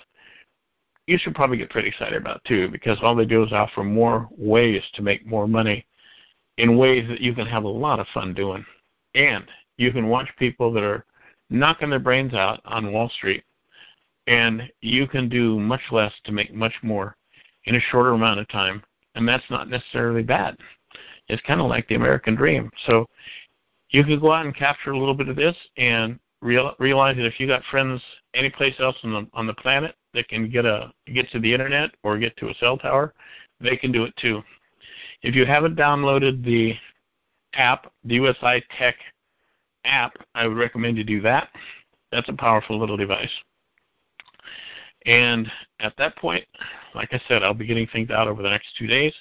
you 1.08 1.18
should 1.18 1.36
probably 1.36 1.58
get 1.58 1.70
pretty 1.70 1.89
excited 1.89 2.16
about 2.16 2.44
too, 2.46 2.70
because 2.70 2.98
all 3.02 3.16
they 3.16 3.26
do 3.26 3.44
is 3.44 3.52
offer 3.52 3.84
more 3.84 4.28
ways 4.38 4.82
to 4.94 5.02
make 5.02 5.26
more 5.26 5.48
money 5.48 5.86
in 6.58 6.78
ways 6.78 7.08
that 7.10 7.22
you 7.22 7.34
can 7.34 7.48
have 7.48 7.63
a 7.63 7.68
lot 7.68 8.00
of 8.00 8.08
fun 8.13 8.34
doing. 8.34 8.66
And 9.16 9.46
you 9.78 9.92
can 9.92 10.08
watch 10.08 10.30
people 10.38 10.72
that 10.74 10.84
are 10.84 11.06
knocking 11.50 11.89
their 11.89 12.00
brains 12.00 12.34
out 12.34 12.62
on 12.66 12.94
Wall 12.94 13.10
Street, 13.10 13.44
and 14.28 14.63
you 14.82 15.08
can 15.08 15.30
do 15.30 15.60
much 15.60 15.82
less 15.92 16.13
to 16.24 16.32
make 16.32 16.54
much 16.54 16.74
more 16.84 17.18
in 17.66 17.76
a 17.76 17.80
shorter 17.80 18.12
amount 18.12 18.39
of 18.39 18.48
time, 18.50 18.84
and 19.16 19.28
that's 19.28 19.50
not 19.50 19.70
necessarily 19.70 20.24
bad. 20.24 20.58
It's 21.28 21.42
kind 21.44 21.62
of 21.62 21.68
like 21.68 21.88
the 21.88 21.96
American 21.96 22.36
dream. 22.36 22.70
So 22.86 23.08
you 23.89 24.04
can 24.04 24.20
go 24.20 24.32
out 24.32 24.46
and 24.46 24.56
capture 24.56 24.92
a 24.92 24.98
little 24.98 25.13
bit 25.13 25.30
of 25.30 25.36
this 25.36 25.56
and 25.78 26.20
real, 26.43 26.75
realize 26.79 27.15
that 27.15 27.25
if 27.25 27.39
you 27.39 27.47
got 27.47 27.63
friends 27.71 28.01
anyplace 28.36 28.75
else 28.79 28.97
on 29.03 29.13
the 29.13 29.27
on 29.34 29.47
the 29.47 29.53
planet 29.56 29.95
that 30.13 30.27
can 30.27 30.49
get 30.49 30.65
a 30.65 30.91
get 31.13 31.29
to 31.32 31.39
the 31.39 31.51
internet 31.51 31.91
or 32.03 32.17
get 32.17 32.36
to 32.38 32.49
a 32.49 32.53
cell 32.56 32.77
tower, 32.77 33.13
they 33.60 33.77
can 33.77 33.91
do 33.91 34.03
it 34.03 34.15
too. 34.17 34.41
If 35.21 35.36
you 35.36 35.45
haven't 35.45 35.77
downloaded 35.77 36.43
the 36.43 36.73
app, 37.53 37.91
the 38.03 38.15
USI 38.15 38.63
Tech 38.77 38.95
app, 39.86 40.13
I 40.36 40.47
would 40.47 40.58
recommend 40.58 40.97
you 40.97 41.03
do 41.03 41.21
that. 41.21 41.49
That's 42.12 42.29
a 42.29 42.34
powerful 42.34 42.79
little 42.79 42.97
device. 42.97 43.32
And 45.06 45.51
at 45.79 45.93
that 45.97 46.15
point, 46.17 46.45
like 46.95 47.10
I 47.12 47.21
said, 47.27 47.43
I'll 47.43 47.53
be 47.53 47.65
getting 47.65 47.88
things 47.88 48.10
out 48.10 48.27
over 48.27 48.41
the 48.41 48.49
next 48.49 48.67
two 48.77 48.88
days 48.88 49.13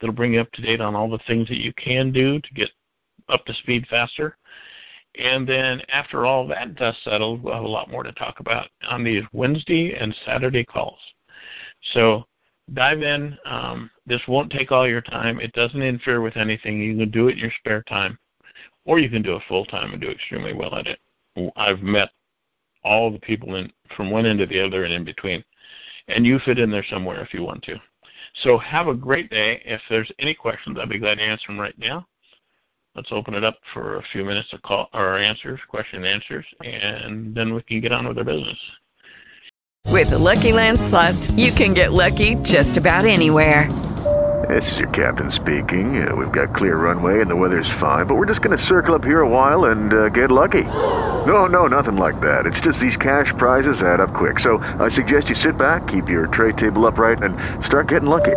that'll 0.00 0.14
bring 0.14 0.34
you 0.34 0.40
up 0.40 0.50
to 0.52 0.62
date 0.62 0.80
on 0.80 0.94
all 0.94 1.08
the 1.08 1.20
things 1.26 1.48
that 1.48 1.58
you 1.58 1.72
can 1.74 2.12
do 2.12 2.40
to 2.40 2.54
get 2.54 2.70
up 3.28 3.44
to 3.46 3.54
speed 3.54 3.86
faster. 3.88 4.36
And 5.18 5.48
then 5.48 5.82
after 5.92 6.24
all 6.24 6.46
that 6.48 6.76
dust 6.76 7.02
settles, 7.02 7.40
we'll 7.42 7.54
have 7.54 7.64
a 7.64 7.68
lot 7.68 7.90
more 7.90 8.02
to 8.02 8.12
talk 8.12 8.40
about 8.40 8.68
on 8.88 9.02
these 9.02 9.24
Wednesday 9.32 9.94
and 9.94 10.14
Saturday 10.24 10.64
calls. 10.64 11.00
So 11.92 12.24
dive 12.74 13.02
in. 13.02 13.36
Um, 13.44 13.90
this 14.06 14.22
won't 14.28 14.52
take 14.52 14.70
all 14.70 14.88
your 14.88 15.00
time. 15.00 15.40
It 15.40 15.52
doesn't 15.52 15.82
interfere 15.82 16.20
with 16.20 16.36
anything. 16.36 16.80
You 16.80 16.96
can 16.96 17.10
do 17.10 17.28
it 17.28 17.32
in 17.32 17.38
your 17.38 17.52
spare 17.58 17.82
time, 17.82 18.18
or 18.84 18.98
you 18.98 19.10
can 19.10 19.22
do 19.22 19.34
it 19.34 19.42
full 19.48 19.64
time 19.66 19.92
and 19.92 20.00
do 20.00 20.08
extremely 20.08 20.52
well 20.52 20.74
at 20.76 20.86
it. 20.86 21.00
I've 21.56 21.82
met 21.82 22.10
all 22.84 23.10
the 23.10 23.18
people 23.18 23.56
in 23.56 23.72
from 23.96 24.10
one 24.10 24.26
end 24.26 24.38
to 24.38 24.46
the 24.46 24.64
other 24.64 24.84
and 24.84 24.92
in 24.92 25.04
between, 25.04 25.44
and 26.08 26.24
you 26.24 26.38
fit 26.38 26.58
in 26.58 26.70
there 26.70 26.84
somewhere 26.88 27.20
if 27.20 27.34
you 27.34 27.42
want 27.42 27.62
to. 27.64 27.76
So 28.42 28.58
have 28.58 28.86
a 28.86 28.94
great 28.94 29.28
day. 29.28 29.60
If 29.64 29.80
there's 29.90 30.10
any 30.20 30.34
questions, 30.34 30.78
I'd 30.78 30.88
be 30.88 31.00
glad 31.00 31.16
to 31.16 31.22
answer 31.22 31.48
them 31.48 31.58
right 31.58 31.76
now 31.78 32.06
let's 32.94 33.12
open 33.12 33.34
it 33.34 33.44
up 33.44 33.58
for 33.72 33.96
a 33.96 34.02
few 34.12 34.24
minutes 34.24 34.52
of 34.52 34.62
call 34.62 34.88
or 34.92 35.16
answers, 35.16 35.60
question 35.68 36.04
and 36.04 36.06
answers, 36.06 36.46
and 36.64 37.34
then 37.34 37.54
we 37.54 37.62
can 37.62 37.80
get 37.80 37.92
on 37.92 38.06
with 38.08 38.18
our 38.18 38.24
business. 38.24 38.58
With 39.86 40.10
the 40.10 40.18
Lucky 40.18 40.52
Land 40.52 40.80
slots, 40.80 41.30
you 41.32 41.52
can 41.52 41.74
get 41.74 41.92
lucky 41.92 42.36
just 42.36 42.76
about 42.76 43.06
anywhere. 43.06 43.70
This 44.48 44.72
is 44.72 44.78
your 44.78 44.88
captain 44.88 45.30
speaking. 45.30 46.06
Uh, 46.06 46.16
we've 46.16 46.32
got 46.32 46.54
clear 46.54 46.76
runway 46.76 47.20
and 47.20 47.30
the 47.30 47.36
weather's 47.36 47.70
fine, 47.78 48.06
but 48.06 48.16
we're 48.16 48.26
just 48.26 48.40
going 48.40 48.56
to 48.56 48.64
circle 48.64 48.94
up 48.94 49.04
here 49.04 49.20
a 49.20 49.28
while 49.28 49.66
and 49.66 49.92
uh, 49.92 50.08
get 50.08 50.30
lucky. 50.30 50.64
No, 50.64 51.46
no, 51.46 51.66
nothing 51.66 51.96
like 51.96 52.20
that. 52.22 52.46
It's 52.46 52.60
just 52.60 52.80
these 52.80 52.96
cash 52.96 53.32
prizes 53.36 53.82
add 53.82 54.00
up 54.00 54.14
quick. 54.14 54.38
So 54.38 54.58
I 54.58 54.88
suggest 54.88 55.28
you 55.28 55.34
sit 55.34 55.58
back, 55.58 55.88
keep 55.88 56.08
your 56.08 56.26
tray 56.26 56.52
table 56.52 56.86
upright, 56.86 57.22
and 57.22 57.36
start 57.64 57.88
getting 57.88 58.08
lucky. 58.08 58.36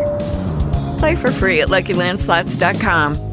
Play 0.99 1.15
for 1.15 1.31
free 1.31 1.61
at 1.61 1.69
LuckyLandSlots.com. 1.69 3.32